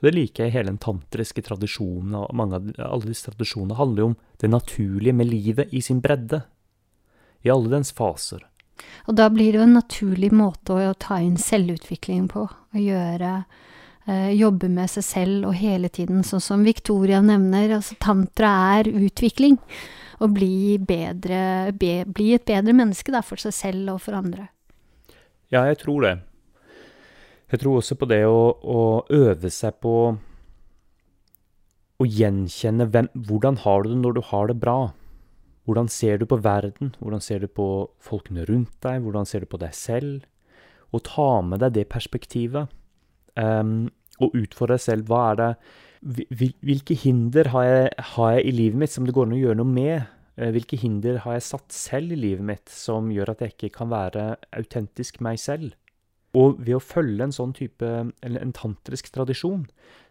Og 0.03 0.09
Det 0.09 0.17
liker 0.17 0.43
jeg 0.43 0.51
i 0.51 0.55
hele 0.57 0.71
den 0.73 0.81
tantriske 0.83 1.41
tradisjonen. 1.41 2.15
og 2.15 2.35
mange 2.35 2.55
av 2.55 2.65
Alle 2.77 3.07
disse 3.07 3.31
tradisjonene 3.31 3.77
handler 3.79 4.01
jo 4.01 4.07
om 4.07 4.17
det 4.37 4.49
naturlige 4.49 5.13
med 5.13 5.27
livet 5.27 5.71
i 5.71 5.79
sin 5.79 6.01
bredde. 6.01 6.43
I 7.43 7.49
alle 7.49 7.69
dens 7.69 7.93
faser. 7.93 8.43
Og 9.07 9.15
da 9.15 9.29
blir 9.29 9.53
det 9.53 9.61
jo 9.61 9.63
en 9.63 9.79
naturlig 9.79 10.31
måte 10.35 10.75
å 10.75 10.93
ta 10.99 11.21
inn 11.21 11.37
selvutvikling 11.37 12.27
på. 12.27 12.43
Å 12.51 12.77
gjøre 12.77 13.45
eh, 14.07 14.31
Jobbe 14.35 14.67
med 14.67 14.91
seg 14.91 15.03
selv 15.03 15.47
og 15.47 15.55
hele 15.55 15.87
tiden, 15.87 16.21
sånn 16.23 16.43
som 16.43 16.67
Victoria 16.67 17.21
nevner. 17.21 17.77
Altså 17.77 17.95
tantra 17.95 18.51
er 18.79 18.91
utvikling. 18.91 19.55
Å 20.19 20.27
bli 20.27 20.77
bedre 20.83 21.71
be, 21.71 22.03
Bli 22.03 22.33
et 22.33 22.43
bedre 22.43 22.75
menneske 22.75 23.11
da, 23.11 23.23
for 23.23 23.39
seg 23.39 23.55
selv 23.55 23.95
og 23.95 24.03
for 24.03 24.19
andre. 24.19 24.49
Ja, 25.47 25.63
jeg 25.63 25.79
tror 25.79 26.03
det. 26.03 26.17
Jeg 27.53 27.61
tror 27.61 27.77
også 27.77 27.95
på 28.01 28.07
det 28.09 28.23
å, 28.25 28.37
å 28.65 28.83
øve 29.13 29.49
seg 29.53 29.75
på 29.83 29.93
å 32.01 32.07
gjenkjenne 32.09 32.87
hvem, 32.89 33.09
hvordan 33.13 33.59
har 33.61 33.83
du 33.83 33.91
det 33.91 33.99
når 34.01 34.15
du 34.17 34.21
har 34.31 34.49
det 34.49 34.55
bra. 34.57 34.77
Hvordan 35.69 35.87
ser 35.93 36.17
du 36.17 36.25
på 36.27 36.39
verden? 36.41 36.95
Hvordan 36.97 37.21
ser 37.21 37.43
du 37.43 37.47
på 37.47 37.67
folkene 38.01 38.47
rundt 38.49 38.73
deg? 38.81 39.03
Hvordan 39.05 39.29
ser 39.29 39.45
du 39.45 39.51
på 39.51 39.59
deg 39.61 39.75
selv? 39.77 40.25
Og 40.89 41.05
ta 41.05 41.27
med 41.45 41.61
deg 41.61 41.77
det 41.77 41.85
perspektivet. 41.93 42.73
Um, 43.37 43.91
og 44.17 44.33
utfordre 44.37 44.79
deg 44.79 44.85
selv. 44.87 45.05
Hva 45.09 45.21
er 45.31 45.41
det 45.43 45.53
Hvilke 46.03 46.97
hinder 46.99 47.47
har 47.53 47.63
jeg, 47.63 47.93
har 48.17 48.33
jeg, 48.33 48.41
i 48.49 48.51
livet 48.57 48.81
mitt 48.81 48.91
som 48.91 49.05
det 49.07 49.13
går 49.15 49.29
an 49.29 49.37
å 49.37 49.39
gjøre 49.39 49.59
noe 49.61 49.71
med? 49.77 50.09
Eh, 50.35 50.49
hvilke 50.51 50.75
hinder 50.81 51.21
har 51.23 51.37
jeg 51.37 51.45
satt 51.47 51.71
selv 51.71 52.11
i 52.11 52.17
livet 52.19 52.43
mitt 52.43 52.73
som 52.73 53.07
gjør 53.13 53.31
at 53.31 53.45
jeg 53.45 53.53
ikke 53.53 53.69
kan 53.77 53.93
være 53.93 54.25
autentisk 54.51 55.21
meg 55.23 55.39
selv? 55.39 55.77
Og 56.39 56.57
ved 56.65 56.77
å 56.77 56.81
følge 56.81 57.27
en 57.27 57.35
sånn 57.35 57.53
type, 57.53 57.87
eller 58.25 58.41
en 58.41 58.53
tantrisk 58.57 59.11
tradisjon, 59.13 59.67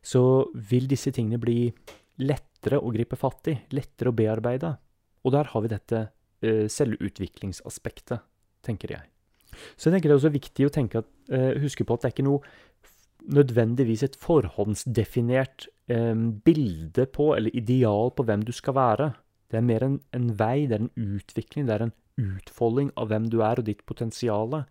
så 0.06 0.22
vil 0.70 0.86
disse 0.90 1.10
tingene 1.14 1.40
bli 1.42 1.72
lettere 2.22 2.78
å 2.78 2.92
gripe 2.94 3.18
fatt 3.18 3.50
i, 3.50 3.56
lettere 3.74 4.12
å 4.12 4.16
bearbeide. 4.16 4.76
Og 5.26 5.34
der 5.34 5.50
har 5.50 5.64
vi 5.64 5.72
dette 5.72 6.02
uh, 6.06 6.66
selvutviklingsaspektet, 6.70 8.22
tenker 8.62 8.94
jeg. 8.96 9.08
Så 9.76 9.88
jeg 9.88 9.96
tenker 9.96 10.10
det 10.10 10.14
er 10.14 10.20
også 10.20 10.34
viktig 10.34 10.68
å 10.68 10.74
tenke 10.74 11.02
at, 11.02 11.10
uh, 11.34 11.52
huske 11.62 11.86
på 11.86 11.96
at 11.96 12.04
det 12.04 12.10
er 12.10 12.16
ikke 12.16 12.28
noe 12.28 12.54
nødvendigvis 13.32 14.06
et 14.06 14.18
forhåndsdefinert 14.22 15.66
uh, 15.90 16.14
bilde 16.46 17.08
på, 17.10 17.32
eller 17.34 17.58
ideal 17.58 18.14
på 18.14 18.26
hvem 18.28 18.46
du 18.46 18.54
skal 18.54 18.78
være. 18.78 19.12
Det 19.50 19.58
er 19.58 19.66
mer 19.66 19.84
en, 19.86 19.98
en, 20.14 20.32
vei, 20.38 20.68
det 20.70 20.78
er 20.78 20.86
en 20.86 21.18
utvikling, 21.18 21.66
det 21.66 21.76
er 21.76 21.88
en 21.88 21.96
utfolding 22.22 22.94
av 23.00 23.10
hvem 23.10 23.26
du 23.32 23.40
er 23.42 23.58
og 23.58 23.66
ditt 23.66 23.82
potensial. 23.88 24.62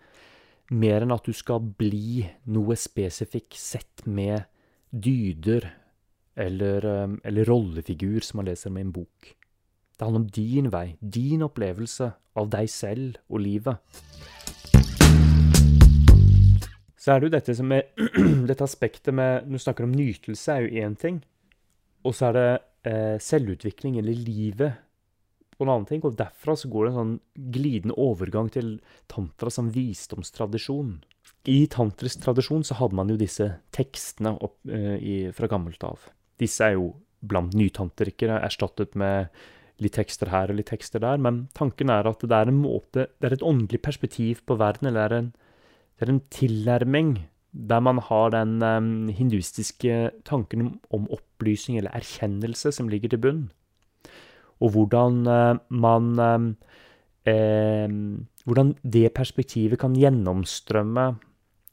Mer 0.71 1.03
enn 1.03 1.11
at 1.11 1.25
du 1.27 1.33
skal 1.35 1.59
bli 1.59 2.23
noe 2.55 2.77
spesifikt 2.79 3.57
sett 3.59 4.05
med 4.07 4.45
dyder 4.91 5.65
eller, 6.39 6.87
eller 7.27 7.49
rollefigur 7.49 8.23
som 8.23 8.39
man 8.39 8.47
leser 8.47 8.71
med 8.71 8.85
en 8.85 8.93
bok. 8.95 9.33
Det 9.91 10.07
handler 10.07 10.21
om 10.23 10.29
din 10.31 10.69
vei, 10.71 10.85
din 11.03 11.43
opplevelse 11.43 12.07
av 12.39 12.47
deg 12.55 12.71
selv 12.71 13.19
og 13.27 13.43
livet. 13.43 13.83
Så 16.95 17.11
er 17.11 17.19
det 17.19 17.27
jo 17.27 17.33
dette, 17.35 17.57
som 17.57 17.75
er, 17.75 17.91
dette 18.49 18.63
aspektet 18.63 19.11
med 19.13 19.47
Når 19.49 19.59
du 19.59 19.63
snakker 19.65 19.89
om 19.89 19.93
nytelse, 19.95 20.55
er 20.55 20.63
jo 20.63 20.85
én 20.85 20.95
ting. 20.95 21.19
Og 22.07 22.15
så 22.15 22.29
er 22.29 22.37
det 22.37 22.49
eh, 22.87 23.17
selvutvikling, 23.19 23.99
eller 23.99 24.15
livet, 24.15 24.79
på 25.61 25.67
en 25.67 25.73
annen 25.75 25.87
ting. 25.89 26.01
Og 26.07 26.17
derfra 26.19 26.57
så 26.57 26.71
går 26.71 26.87
det 26.87 26.91
en 26.91 26.99
sånn 26.99 27.15
glidende 27.53 27.97
overgang 28.01 28.49
til 28.53 28.73
tantra 29.11 29.53
som 29.53 29.69
visdomstradisjon. 29.75 30.97
I 31.49 31.65
tantrisk 31.73 32.21
tradisjon 32.25 32.65
så 32.65 32.77
hadde 32.77 32.97
man 32.97 33.09
jo 33.09 33.17
disse 33.17 33.47
tekstene 33.73 34.35
opp, 34.41 34.59
eh, 34.69 34.97
i, 34.97 35.15
fra 35.33 35.49
gammelt 35.49 35.81
av. 35.85 36.09
Disse 36.41 36.67
er 36.67 36.77
jo 36.77 36.91
blant 37.21 37.53
nytantrikere 37.57 38.41
erstattet 38.45 38.97
med 38.97 39.29
litt 39.81 39.95
tekster 39.97 40.29
her 40.29 40.51
og 40.51 40.59
litt 40.59 40.69
tekster 40.69 41.01
der, 41.01 41.17
men 41.21 41.47
tanken 41.57 41.89
er 41.89 42.09
at 42.09 42.21
det 42.21 42.37
er 42.37 42.51
en 42.51 42.61
måte 42.61 43.07
Det 43.17 43.29
er 43.29 43.33
et 43.33 43.45
åndelig 43.45 43.81
perspektiv 43.81 44.43
på 44.45 44.57
verden, 44.61 44.89
eller 44.89 45.09
det 45.09 45.15
er 45.15 45.17
en, 45.17 45.31
det 45.97 46.05
er 46.05 46.13
en 46.13 46.25
tilnærming 46.29 47.11
der 47.51 47.81
man 47.83 47.97
har 47.99 48.29
den 48.31 48.61
um, 48.63 49.09
hinduistiske 49.09 50.11
tanken 50.23 50.79
om 50.89 51.09
opplysning 51.11 51.77
eller 51.77 51.91
erkjennelse 51.91 52.71
som 52.71 52.87
ligger 52.87 53.11
til 53.11 53.19
bunn. 53.19 53.41
Og 54.61 54.75
hvordan 54.75 55.21
uh, 55.27 55.59
man 55.69 56.55
eh, 57.25 57.89
Hvordan 58.41 58.71
det 58.81 59.11
perspektivet 59.13 59.77
kan 59.79 59.93
gjennomstrømme 59.93 61.11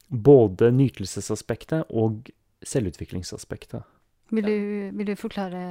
både 0.09 0.69
nytelsesaspektet 0.73 1.89
og 1.89 2.29
selvutviklingsaspektet. 2.61 3.81
Vil 4.29 4.45
du, 4.45 4.57
vil 4.97 5.09
du 5.09 5.15
forklare 5.17 5.61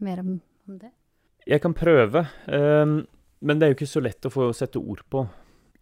mer 0.00 0.22
om, 0.22 0.38
om 0.68 0.78
det? 0.80 0.88
Jeg 1.44 1.60
kan 1.60 1.76
prøve, 1.76 2.24
men 2.48 3.60
det 3.60 3.66
er 3.66 3.72
jo 3.72 3.76
ikke 3.76 3.90
så 3.92 4.02
lett 4.04 4.24
å 4.24 4.32
få 4.32 4.48
sette 4.56 4.80
ord 4.80 5.04
på. 5.12 5.26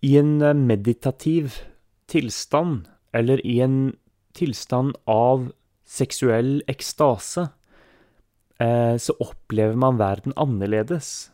I 0.04 0.16
en 0.20 0.40
eh, 0.42 0.54
meditativ 0.54 1.60
tilstand, 2.10 2.86
eller 3.16 3.40
i 3.46 3.58
en 3.64 3.96
tilstand 4.36 4.94
av 5.08 5.48
seksuell 5.86 6.60
ekstase, 6.70 7.48
så 8.58 9.12
opplever 9.20 9.76
man 9.76 9.98
verden 10.00 10.32
annerledes. 10.40 11.30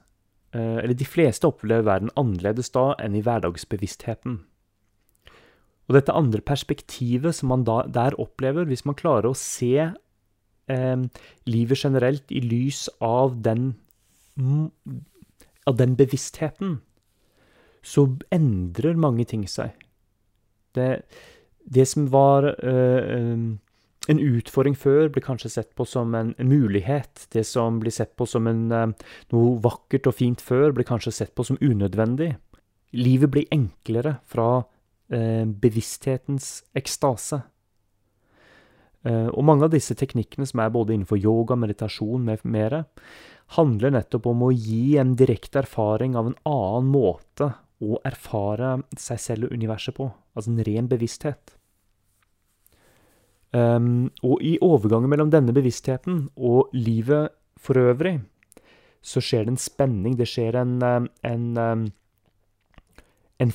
Uh, 0.53 0.83
eller 0.83 0.97
de 0.99 1.07
fleste 1.09 1.49
opplever 1.49 1.87
verden 1.87 2.11
annerledes 2.19 2.69
da 2.75 2.91
enn 3.01 3.15
i 3.17 3.23
hverdagsbevisstheten. 3.25 4.41
Og 5.89 5.97
dette 5.97 6.15
andre 6.15 6.43
perspektivet 6.45 7.39
som 7.39 7.51
man 7.53 7.65
da, 7.69 7.83
der 7.89 8.17
opplever, 8.21 8.67
hvis 8.69 8.85
man 8.89 8.97
klarer 8.99 9.31
å 9.31 9.39
se 9.39 9.75
eh, 9.83 11.03
livet 11.49 11.83
generelt 11.83 12.31
i 12.33 12.41
lys 12.45 12.87
av 13.03 13.35
den 13.45 13.73
av 15.69 15.77
den 15.77 15.97
bevisstheten, 15.99 16.79
så 17.85 18.07
endrer 18.33 18.97
mange 18.97 19.27
ting 19.29 19.43
seg. 19.51 19.75
Det, 20.73 21.03
det 21.69 21.85
som 21.91 22.07
var 22.15 22.47
uh, 22.49 23.53
en 24.11 24.19
utfordring 24.19 24.75
før, 24.79 25.09
blir 25.13 25.25
kanskje 25.25 25.51
sett 25.53 25.75
på 25.79 25.87
som 25.87 26.15
en, 26.19 26.35
mulighet. 26.39 27.29
Det 27.33 27.45
som 27.47 27.79
blir 27.83 27.95
sett 27.95 28.17
på 28.19 28.27
som 28.27 28.49
en, 28.51 28.65
uh, 28.73 29.13
noe 29.35 29.55
vakkert 29.63 30.09
og 30.11 30.17
fint 30.19 30.43
før, 30.43 30.73
blir 30.75 30.89
kanskje 30.89 31.15
sett 31.15 31.35
på 31.39 31.47
som 31.47 31.61
unødvendig. 31.61 32.35
Livet 32.99 33.33
blir 33.33 33.49
enklere 33.55 34.19
fra 34.29 34.67
eh, 35.09 35.47
bevissthetens 35.49 36.59
ekstase. 36.77 37.39
og 39.03 39.43
mange 39.43 39.65
av 39.65 39.73
disse 39.73 39.97
teknikkene 39.99 40.45
som 40.47 40.61
er 40.61 40.69
både 40.71 40.93
innenfor 40.93 41.17
yoga, 41.19 41.57
meditasjon 41.57 42.23
med 42.23 42.45
mere, 42.45 42.85
handler 43.57 43.97
nettopp 43.97 44.29
om 44.31 44.45
å 44.47 44.53
gi 44.53 44.99
en 45.01 45.17
direkte 45.19 45.63
erfaring 45.63 46.15
av 46.21 46.29
en 46.29 46.37
annen 46.47 46.93
måte 46.93 47.49
å 47.83 47.99
erfare 48.07 48.77
seg 48.99 49.21
selv 49.21 49.49
og 49.49 49.57
universet 49.57 49.97
på. 49.97 50.07
Altså 50.37 50.53
en 50.53 50.65
ren 50.69 50.89
bevissthet. 50.91 51.57
Um, 53.53 54.11
og 54.25 54.41
i 54.41 54.55
overgangen 54.65 55.11
mellom 55.13 55.33
denne 55.33 55.53
bevisstheten 55.53 56.31
og 56.37 56.73
livet 56.73 57.35
for 57.61 57.77
øvrig, 57.77 58.19
så 59.03 59.21
skjer 59.21 59.45
det 59.45 59.55
en 59.55 59.61
spenning. 59.61 60.17
Det 60.17 60.29
skjer 60.31 60.57
en, 60.63 60.79
en, 60.83 61.49
en, 63.43 63.53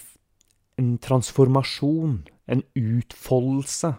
en 0.78 0.92
transformasjon, 1.02 2.20
en 2.48 2.64
utfoldelse 2.78 3.96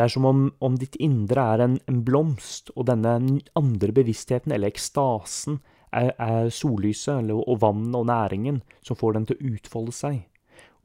det 0.00 0.06
er 0.06 0.12
som 0.14 0.24
om, 0.24 0.38
om 0.64 0.76
ditt 0.80 0.94
indre 1.02 1.42
er 1.54 1.60
en, 1.60 1.74
en, 1.90 1.98
blomst, 2.06 2.70
og 2.72 2.86
denne 2.88 3.18
andre 3.58 3.92
bevisstheten, 3.92 4.54
eller 4.54 4.70
ekstasen, 4.70 5.58
er, 5.92 6.14
er 6.16 6.48
sollyset 6.54 7.18
eller, 7.18 7.42
og 7.44 7.60
vannet 7.60 7.98
og 7.98 8.06
næringen 8.08 8.62
som 8.86 8.96
får 8.96 9.18
den 9.18 9.26
til 9.28 9.36
å 9.36 9.50
utfolde 9.50 9.92
seg. 9.92 10.22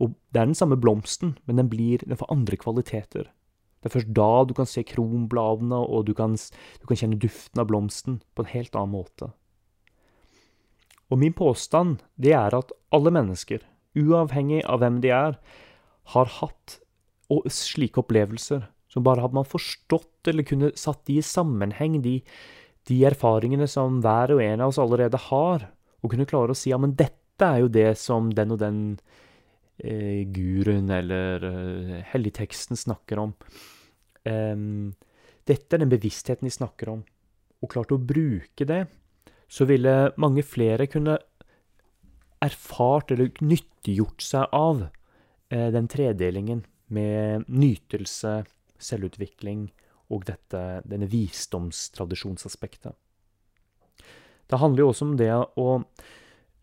Og 0.03 0.17
Det 0.33 0.41
er 0.41 0.49
den 0.49 0.57
samme 0.59 0.75
blomsten, 0.75 1.37
men 1.45 1.61
den, 1.61 1.69
blir, 1.71 2.03
den 2.03 2.19
får 2.19 2.33
andre 2.33 2.59
kvaliteter. 2.59 3.29
Det 3.85 3.91
er 3.91 3.99
først 3.99 4.13
da 4.17 4.29
du 4.49 4.55
kan 4.57 4.65
se 4.65 4.81
kronbladene, 4.81 5.77
og 5.77 6.07
du 6.07 6.15
kan, 6.17 6.33
du 6.33 6.87
kan 6.89 6.97
kjenne 6.97 7.19
duften 7.21 7.61
av 7.61 7.67
blomsten 7.69 8.15
på 8.33 8.41
en 8.41 8.49
helt 8.49 8.73
annen 8.73 8.95
måte. 8.95 9.29
Og 11.13 11.21
min 11.21 11.35
påstand 11.37 11.99
det 12.17 12.33
er 12.33 12.57
at 12.57 12.73
alle 12.89 13.13
mennesker, 13.13 13.61
uavhengig 13.93 14.63
av 14.65 14.81
hvem 14.81 14.97
de 15.05 15.13
er, 15.13 15.37
har 16.15 16.31
hatt 16.41 16.79
slike 17.53 18.01
opplevelser 18.01 18.65
som 18.89 19.05
bare 19.05 19.21
hadde 19.21 19.37
man 19.37 19.45
forstått 19.45 20.31
eller 20.31 20.47
kunne 20.47 20.71
satt 20.79 21.03
de 21.05 21.19
i 21.19 21.25
sammenheng, 21.25 21.99
de, 22.01 22.19
de 22.89 22.97
erfaringene 23.05 23.67
som 23.69 23.99
hver 24.01 24.33
og 24.33 24.41
en 24.41 24.63
av 24.63 24.73
oss 24.73 24.81
allerede 24.81 25.19
har, 25.27 25.67
og 26.01 26.09
kunne 26.09 26.27
klare 26.29 26.55
å 26.55 26.57
si 26.57 26.71
ja, 26.71 26.79
men 26.81 26.95
dette 26.97 27.45
er 27.45 27.61
jo 27.61 27.69
det 27.69 27.89
som 27.99 28.33
den 28.33 28.55
og 28.55 28.61
den 28.63 28.81
eh, 29.83 30.23
guruen 30.31 30.89
eller 30.89 31.43
eh, 31.49 31.97
helligteksten 32.13 32.79
snakker 32.79 33.21
om. 33.25 33.35
Em, 34.25 34.93
dette 35.45 35.77
er 35.77 35.83
den 35.83 35.91
bevisstheten 35.91 36.47
de 36.47 36.53
snakker 36.53 36.91
om. 36.95 37.03
Og 37.61 37.71
klarte 37.71 37.97
å 37.97 38.01
bruke 38.01 38.67
det, 38.67 38.85
så 39.47 39.67
ville 39.69 40.11
mange 40.21 40.43
flere 40.45 40.87
kunne 40.91 41.17
erfart 42.45 43.13
eller 43.13 43.31
nyttiggjort 43.41 44.25
seg 44.25 44.51
av 44.55 44.85
eh, 44.85 45.69
den 45.73 45.87
tredelingen 45.91 46.65
med 46.93 47.47
nytelse, 47.49 48.43
selvutvikling 48.81 49.69
og 50.13 50.27
dette, 50.27 50.61
denne 50.85 51.07
visdomstradisjonsaspektet. 51.09 52.93
Det 54.45 54.61
handler 54.61 54.83
jo 54.83 54.91
også 54.91 55.07
om 55.07 55.15
det 55.17 55.31
å 55.33 55.69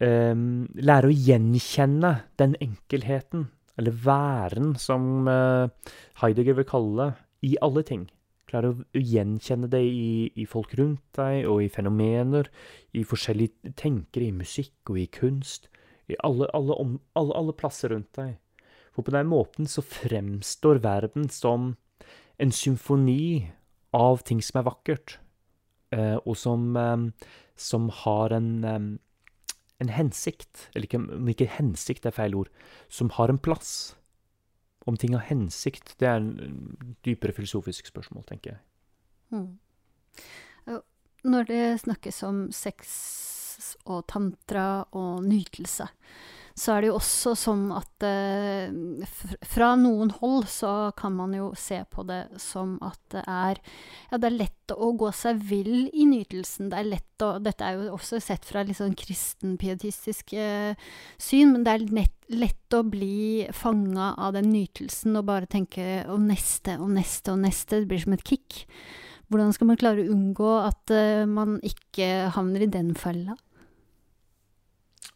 eh, 0.03 0.45
lære 0.91 1.11
å 1.11 1.17
gjenkjenne 1.17 2.13
den 2.39 2.55
enkelheten, 2.63 3.49
eller 3.81 3.97
væren, 4.05 4.75
som 4.79 5.27
eh, 5.31 5.93
Heidegger 6.23 6.61
vil 6.61 6.69
kalle 6.69 6.99
det, 7.01 7.11
i 7.43 7.57
alle 7.65 7.83
ting. 7.87 8.07
Klare 8.51 8.73
å 8.73 8.99
gjenkjenne 8.99 9.69
det 9.73 9.81
i, 9.87 10.31
i, 10.37 10.47
folk 10.49 10.75
rundt 10.79 11.05
deg, 11.17 11.47
og 11.49 11.63
i 11.65 11.71
fenomener, 11.73 12.51
i 12.93 13.05
forskjellige 13.09 13.73
tenkere, 13.79 14.29
i 14.29 14.37
musikk 14.37 14.93
og 14.93 15.01
i 15.01 15.09
kunst. 15.13 15.71
I 16.11 16.19
alle, 16.27 16.49
alle, 16.57 16.77
om, 16.77 16.99
alle, 17.19 17.37
alle 17.39 17.55
plasser 17.57 17.95
rundt 17.95 18.13
deg. 18.19 18.37
For 18.93 19.07
på 19.07 19.15
den 19.15 19.31
måten 19.31 19.69
så 19.71 19.85
fremstår 19.85 20.83
verden 20.85 21.31
som 21.33 21.75
en 22.43 22.53
symfoni 22.53 23.53
av 23.97 24.25
ting 24.27 24.43
som 24.45 24.61
er 24.61 24.69
vakkert, 24.69 25.17
eh, 25.95 26.19
og 26.25 26.37
som, 26.37 26.77
eh, 26.77 27.31
som 27.57 27.89
har 28.03 28.33
en, 28.37 28.65
eh, 28.65 28.99
en 29.81 29.89
hensikt. 29.89 30.69
Eller 30.75 30.87
ikke, 30.87 31.01
ikke 31.33 31.57
hensikt 31.59 32.07
er 32.07 32.11
feil 32.13 32.35
ord. 32.35 32.49
Som 32.89 33.11
har 33.11 33.29
en 33.29 33.39
plass. 33.39 33.95
Om 34.87 34.97
ting 34.99 35.15
har 35.15 35.27
hensikt, 35.29 35.95
det 36.01 36.09
er 36.09 36.19
en 36.19 36.97
dypere 37.07 37.33
filosofisk 37.37 37.87
spørsmål, 37.87 38.25
tenker 38.27 38.57
jeg. 38.57 38.61
Mm. 39.31 39.59
Når 41.23 41.47
det 41.47 41.81
snakkes 41.85 42.23
om 42.27 42.39
sex 42.51 42.89
og 43.87 44.07
tantra 44.11 44.83
og 44.91 45.23
nytelse, 45.23 45.87
så 46.59 46.75
er 46.75 46.83
det 46.83 46.91
jo 46.91 46.97
også 46.99 47.33
sånn 47.39 47.65
at 47.75 48.05
eh, 48.05 48.73
fra 49.49 49.73
noen 49.81 50.13
hold 50.19 50.47
så 50.53 50.93
kan 50.99 51.15
man 51.17 51.33
jo 51.37 51.51
se 51.59 51.81
på 51.89 52.05
det 52.09 52.25
som 52.43 52.75
at 52.85 53.01
det 53.15 53.23
er 53.25 53.61
Ja, 54.11 54.19
det 54.19 54.29
er 54.29 54.37
lett 54.37 54.75
å 54.75 54.91
gå 54.97 55.09
seg 55.17 55.41
vill 55.49 55.89
i 55.93 56.05
nytelsen. 56.09 56.71
Det 56.73 56.81
er 56.81 56.91
lett 56.91 57.25
å 57.25 57.31
Dette 57.43 57.65
er 57.65 57.79
jo 57.79 57.95
også 57.97 58.21
sett 58.21 58.45
fra 58.49 58.65
litt 58.67 58.79
sånn 58.81 58.97
kristenpietistisk 58.99 60.35
eh, 60.37 60.75
syn, 61.21 61.55
men 61.55 61.65
det 61.65 61.77
er 61.77 61.87
nett, 62.01 62.17
lett 62.33 62.77
å 62.77 62.83
bli 62.85 63.47
fanga 63.57 64.13
av 64.21 64.37
den 64.37 64.51
nytelsen 64.53 65.17
og 65.21 65.29
bare 65.31 65.49
tenke 65.51 66.03
om 66.13 66.29
neste 66.29 66.77
og 66.81 66.93
neste 66.97 67.33
og 67.33 67.41
neste. 67.47 67.81
Det 67.81 67.91
blir 67.91 68.05
som 68.05 68.17
et 68.17 68.27
kick. 68.29 68.65
Hvordan 69.33 69.55
skal 69.57 69.71
man 69.71 69.81
klare 69.81 70.05
å 70.05 70.13
unngå 70.13 70.51
at 70.61 70.93
uh, 70.93 71.25
man 71.29 71.57
ikke 71.65 72.29
havner 72.35 72.67
i 72.67 72.73
den 72.73 72.93
fella? 72.99 73.39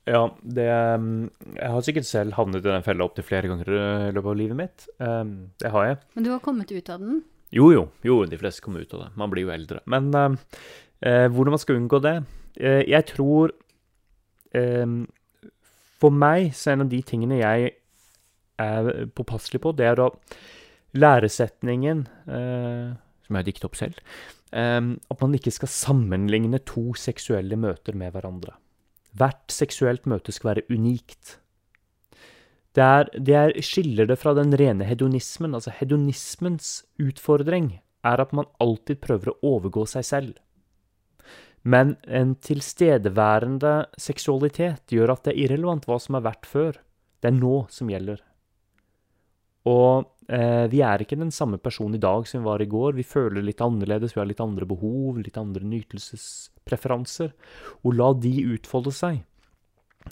Ja, 0.07 0.23
det 0.43 0.67
Jeg 0.67 1.71
har 1.73 1.83
sikkert 1.83 2.07
selv 2.07 2.37
havnet 2.39 2.63
i 2.63 2.69
den 2.69 2.85
fella 2.87 3.07
opptil 3.09 3.27
flere 3.27 3.51
ganger 3.51 3.71
i 3.75 4.13
løpet 4.15 4.31
av 4.31 4.37
livet 4.39 4.59
mitt. 4.61 4.89
Um, 5.03 5.51
det 5.59 5.73
har 5.75 5.87
jeg. 5.89 6.01
Men 6.15 6.27
du 6.27 6.31
har 6.31 6.43
kommet 6.45 6.71
ut 6.71 6.91
av 6.95 7.03
den? 7.03 7.25
Jo, 7.55 7.73
jo. 7.75 7.87
Jo, 8.07 8.21
de 8.29 8.39
fleste 8.39 8.63
kommer 8.63 8.85
ut 8.87 8.95
av 8.95 9.07
det. 9.07 9.09
Man 9.19 9.33
blir 9.33 9.47
jo 9.49 9.55
eldre. 9.55 9.81
Men 9.91 10.13
uh, 10.15 10.37
uh, 11.03 11.27
hvordan 11.27 11.57
man 11.57 11.63
skal 11.63 11.81
unngå 11.81 12.03
det 12.07 12.21
Eh, 12.57 12.83
Jeg 12.89 13.05
tror 13.13 13.53
For 16.01 16.13
meg 16.13 16.55
så 16.57 16.71
er 16.71 16.77
en 16.77 16.85
av 16.87 16.89
de 16.93 17.03
tingene 17.05 17.43
jeg 17.43 17.75
er 18.63 18.87
påpasselig 19.13 19.61
på, 19.61 19.75
det 19.77 19.85
er 19.85 19.99
da 19.99 20.07
læresetningen 20.97 22.07
som 22.25 23.35
jeg 23.35 23.37
har 23.37 23.45
diktet 23.45 23.67
opp 23.69 23.77
selv, 23.77 23.99
at 24.49 25.21
man 25.21 25.37
ikke 25.37 25.53
skal 25.53 25.69
sammenligne 25.69 26.63
to 26.65 26.95
seksuelle 26.97 27.59
møter 27.61 27.93
med 28.01 28.15
hverandre. 28.15 28.55
Hvert 29.17 29.53
seksuelt 29.53 30.07
møte 30.09 30.35
skal 30.35 30.55
være 30.55 30.67
unikt. 30.71 31.39
Det, 32.77 32.85
er, 32.85 33.09
det 33.17 33.37
er, 33.41 33.55
skiller 33.65 34.09
det 34.09 34.19
fra 34.21 34.35
den 34.37 34.53
rene 34.59 34.85
hedonismen. 34.85 35.55
Altså 35.57 35.73
hedonismens 35.79 36.83
utfordring 37.01 37.79
er 38.05 38.21
at 38.21 38.35
man 38.37 38.51
alltid 38.63 39.01
prøver 39.05 39.33
å 39.33 39.39
overgå 39.57 39.87
seg 39.89 40.05
selv. 40.05 40.35
Men 41.67 41.97
en 42.05 42.37
tilstedeværende 42.39 43.89
seksualitet 43.99 44.93
gjør 44.93 45.17
at 45.17 45.25
det 45.27 45.33
er 45.33 45.41
irrelevant 45.47 45.89
hva 45.89 45.99
som 46.03 46.19
er 46.19 46.27
verdt 46.29 46.47
før. 46.47 46.79
Det 47.19 47.33
er 47.33 47.39
nå 47.41 47.57
som 47.73 47.91
gjelder. 47.91 48.21
Og 49.67 50.05
eh, 50.31 50.67
vi 50.71 50.85
er 50.87 51.03
ikke 51.03 51.19
den 51.19 51.33
samme 51.35 51.59
personen 51.59 51.97
i 51.99 52.03
dag 52.03 52.29
som 52.29 52.45
vi 52.45 52.51
var 52.51 52.63
i 52.63 52.69
går. 52.71 52.95
Vi 53.01 53.09
føler 53.09 53.43
litt 53.43 53.65
annerledes, 53.65 54.15
vi 54.15 54.23
har 54.23 54.31
litt 54.31 54.45
andre 54.45 54.69
behov, 54.69 55.19
litt 55.19 55.41
andre 55.41 55.67
nytelsespreferanser. 56.67 57.33
Og 57.85 57.95
la 57.95 58.13
de 58.15 58.45
utfolde 58.55 58.93
seg. 58.93 59.25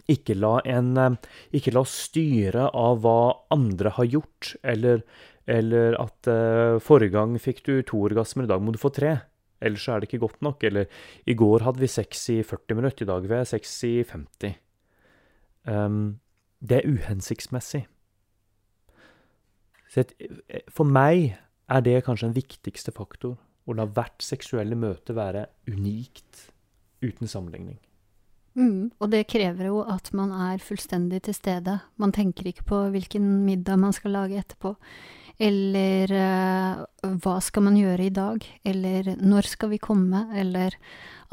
Ikke 0.08 0.34
la, 0.34 0.60
en, 0.64 0.96
eh, 0.96 1.16
ikke 1.52 1.72
la 1.72 1.80
oss 1.80 1.94
styre 2.08 2.70
av 2.74 3.00
hva 3.02 3.44
andre 3.50 3.90
har 3.90 4.04
gjort, 4.04 4.56
eller, 4.64 5.04
eller 5.46 5.94
at 6.00 6.26
eh, 6.26 6.80
forrige 6.80 7.12
gang 7.12 7.38
fikk 7.38 7.64
du 7.64 7.82
to 7.82 8.02
orgasmer, 8.02 8.44
i 8.44 8.48
dag 8.48 8.60
må 8.60 8.72
du 8.72 8.78
få 8.78 8.90
tre. 8.90 9.20
Ellers 9.60 9.88
er 9.88 10.00
det 10.00 10.08
ikke 10.08 10.26
godt 10.26 10.42
nok. 10.42 10.62
Eller 10.64 10.86
i 11.26 11.34
går 11.34 11.60
hadde 11.62 11.80
vi 11.80 11.86
sex 11.86 12.28
i 12.30 12.42
40 12.42 12.74
minutter, 12.74 13.04
i 13.04 13.06
dag 13.06 13.22
vil 13.22 13.38
jeg 13.38 13.46
sex 13.46 13.84
i 13.84 13.94
50. 14.02 14.58
Um, 15.64 16.20
det 16.60 16.82
er 16.82 16.90
uhensiktsmessig. 16.90 17.86
Et, 19.94 20.10
for 20.68 20.84
meg 20.84 21.36
er 21.70 21.80
det 21.80 22.02
kanskje 22.04 22.26
den 22.26 22.36
viktigste 22.36 22.90
faktor. 22.92 23.38
Å 23.64 23.76
la 23.76 23.86
hvert 23.88 24.24
seksuelle 24.24 24.76
møte 24.76 25.16
være 25.16 25.46
unikt, 25.70 26.50
uten 27.04 27.30
sammenligning. 27.30 27.78
Mm, 28.54 28.92
og 29.02 29.10
det 29.10 29.24
krever 29.32 29.66
jo 29.66 29.80
at 29.82 30.12
man 30.14 30.30
er 30.52 30.62
fullstendig 30.62 31.24
til 31.26 31.34
stede. 31.34 31.78
Man 31.98 32.14
tenker 32.14 32.46
ikke 32.50 32.66
på 32.68 32.80
hvilken 32.94 33.26
middag 33.46 33.80
man 33.82 33.96
skal 33.96 34.14
lage 34.14 34.38
etterpå. 34.38 34.76
Eller 35.42 36.12
uh, 36.14 36.84
hva 37.22 37.34
skal 37.42 37.66
man 37.66 37.78
gjøre 37.78 38.06
i 38.06 38.14
dag? 38.14 38.44
Eller 38.62 39.14
når 39.18 39.48
skal 39.50 39.72
vi 39.72 39.80
komme? 39.82 40.28
Eller 40.34 40.76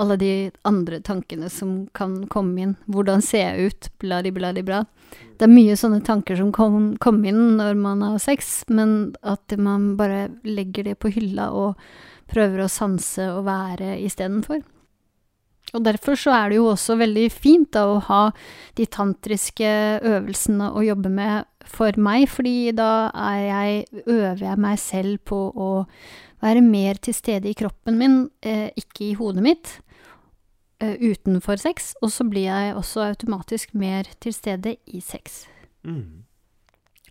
alle 0.01 0.17
de 0.17 0.33
andre 0.65 1.01
tankene 1.05 1.49
som 1.53 1.85
kan 1.93 2.23
komme 2.31 2.63
inn. 2.63 2.75
Hvordan 2.89 3.21
ser 3.21 3.51
jeg 3.51 3.69
ut? 3.69 3.89
Bladi-bladi-bla. 4.01 4.83
Det 5.37 5.45
er 5.45 5.53
mye 5.53 5.77
sånne 5.77 6.01
tanker 6.05 6.39
som 6.39 6.49
kommer 6.55 6.97
komme 7.01 7.29
inn 7.29 7.59
når 7.59 7.77
man 7.77 8.01
har 8.05 8.17
sex, 8.21 8.63
men 8.69 9.13
at 9.21 9.53
man 9.57 9.95
bare 9.99 10.29
legger 10.47 10.89
det 10.89 10.97
på 11.01 11.11
hylla 11.13 11.51
og 11.53 11.81
prøver 12.31 12.63
å 12.63 12.71
sanse 12.71 13.27
og 13.33 13.45
være 13.45 13.99
istedenfor. 14.01 14.63
Og 15.71 15.83
derfor 15.85 16.17
så 16.19 16.33
er 16.35 16.51
det 16.51 16.57
jo 16.57 16.71
også 16.71 16.97
veldig 16.99 17.27
fint 17.31 17.69
da 17.75 17.85
å 17.87 18.01
ha 18.09 18.21
de 18.79 18.87
tantriske 18.91 19.69
øvelsene 20.01 20.71
å 20.73 20.83
jobbe 20.83 21.11
med 21.13 21.50
for 21.69 21.97
meg, 22.01 22.27
fordi 22.31 22.71
da 22.75 23.11
jeg, 23.13 23.85
øver 24.05 24.43
jeg 24.45 24.61
meg 24.61 24.79
selv 24.81 25.21
på 25.27 25.39
å 25.51 25.69
være 26.41 26.63
mer 26.65 26.99
til 27.03 27.15
stede 27.15 27.49
i 27.51 27.57
kroppen 27.57 27.99
min, 27.99 28.17
eh, 28.41 28.69
ikke 28.77 29.11
i 29.11 29.13
hodet 29.19 29.43
mitt, 29.45 29.75
eh, 30.81 30.97
utenfor 30.97 31.61
sex, 31.61 31.93
og 32.01 32.09
så 32.09 32.25
blir 32.27 32.49
jeg 32.49 32.75
også 32.75 33.05
automatisk 33.11 33.73
mer 33.73 34.09
til 34.19 34.33
stede 34.33 34.75
i 34.87 35.01
sex. 35.01 35.45
Mm. 35.83 36.25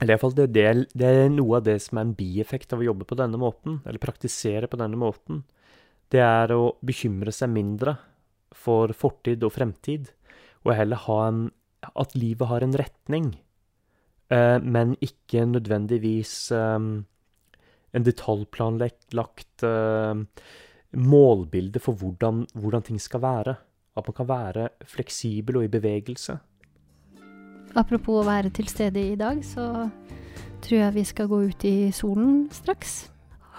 Det, 0.00 0.08
iallfall 0.08 0.34
det, 0.34 0.48
det, 0.54 0.66
det 0.96 1.06
er 1.06 1.28
noe 1.28 1.58
av 1.58 1.66
det 1.66 1.76
som 1.84 1.98
er 1.98 2.08
en 2.08 2.14
bieffekt 2.16 2.72
av 2.72 2.80
å 2.80 2.86
jobbe 2.88 3.04
på 3.04 3.18
denne 3.20 3.38
måten, 3.40 3.82
eller 3.84 4.00
praktisere 4.00 4.70
på 4.70 4.80
denne 4.80 4.96
måten. 4.96 5.44
Det 6.10 6.22
er 6.24 6.54
å 6.56 6.72
bekymre 6.82 7.32
seg 7.34 7.52
mindre 7.52 7.98
for 8.56 8.94
fortid 8.96 9.44
og 9.46 9.52
fremtid, 9.54 10.08
og 10.64 10.74
heller 10.74 11.06
ha 11.06 11.22
en 11.28 11.48
At 11.96 12.12
livet 12.12 12.44
har 12.44 12.60
en 12.60 12.76
retning, 12.76 13.38
men 14.30 14.94
ikke 15.02 15.44
nødvendigvis 15.46 16.52
eh, 16.54 16.78
en 17.94 18.06
detaljplanlagt 18.06 19.64
eh, 19.66 20.22
målbilde 20.94 21.82
for 21.82 21.98
hvordan, 21.98 22.46
hvordan 22.54 22.86
ting 22.86 23.00
skal 23.00 23.22
være. 23.22 23.54
At 23.96 24.06
man 24.06 24.16
kan 24.16 24.28
være 24.28 24.68
fleksibel 24.86 25.56
og 25.60 25.66
i 25.66 25.72
bevegelse. 25.72 26.38
Apropos 27.74 28.22
å 28.22 28.26
være 28.26 28.50
til 28.54 28.68
stede 28.70 29.02
i 29.12 29.18
dag, 29.18 29.42
så 29.46 29.88
tror 30.62 30.78
jeg 30.78 30.94
vi 30.94 31.04
skal 31.06 31.30
gå 31.30 31.42
ut 31.50 31.66
i 31.66 31.90
solen 31.94 32.48
straks. 32.54 33.10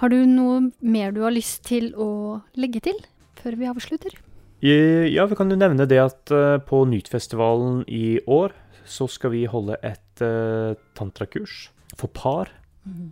Har 0.01 0.11
du 0.11 0.23
noe 0.25 0.71
mer 0.79 1.13
du 1.13 1.21
har 1.23 1.33
lyst 1.35 1.63
til 1.67 1.91
å 1.95 2.41
legge 2.59 2.81
til 2.83 2.97
før 3.41 3.57
vi 3.59 3.69
avslutter? 3.69 4.15
Ja, 4.61 5.25
vi 5.25 5.37
kan 5.37 5.49
jo 5.49 5.57
nevne 5.57 5.87
det 5.89 5.97
at 5.97 6.31
uh, 6.33 6.59
på 6.61 6.83
Nytfestivalen 6.85 7.83
i 7.89 8.19
år 8.29 8.53
så 8.85 9.07
skal 9.09 9.33
vi 9.33 9.47
holde 9.49 9.77
et 9.81 10.10
uh, 10.25 10.79
tantrakurs 10.97 11.69
for 11.97 12.11
par. 12.13 12.51
Mm. 12.85 13.11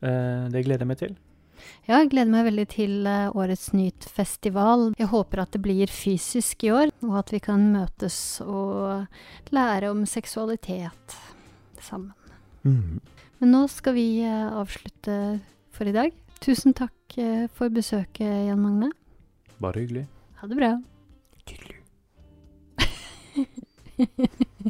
Uh, 0.00 0.46
det 0.52 0.64
gleder 0.66 0.86
jeg 0.86 0.92
meg 0.92 1.02
til. 1.02 1.18
Ja, 1.88 1.98
jeg 1.98 2.10
gleder 2.12 2.30
meg 2.32 2.46
veldig 2.46 2.66
til 2.72 3.08
eh, 3.08 3.36
årets 3.36 3.70
Nytt-festival. 3.76 4.90
Jeg 5.00 5.10
håper 5.12 5.42
at 5.42 5.52
det 5.54 5.62
blir 5.64 5.92
fysisk 5.92 6.64
i 6.66 6.72
år, 6.74 6.92
og 7.06 7.18
at 7.22 7.32
vi 7.34 7.40
kan 7.42 7.66
møtes 7.74 8.16
og 8.44 9.06
lære 9.54 9.90
om 9.92 10.04
seksualitet 10.08 11.16
sammen. 11.82 12.14
Mm. 12.62 13.00
Men 13.40 13.54
nå 13.56 13.64
skal 13.72 13.96
vi 13.96 14.06
eh, 14.24 14.48
avslutte 14.60 15.16
for 15.74 15.90
i 15.90 15.96
dag. 15.96 16.14
Tusen 16.44 16.76
takk 16.76 17.18
eh, 17.20 17.46
for 17.56 17.72
besøket, 17.72 18.46
Jan 18.48 18.62
Magne. 18.62 18.92
Bare 19.60 19.82
hyggelig. 19.82 20.06
Ha 20.40 20.48
det 20.48 20.60
bra. 20.60 20.74
Hyggelig. 21.50 21.78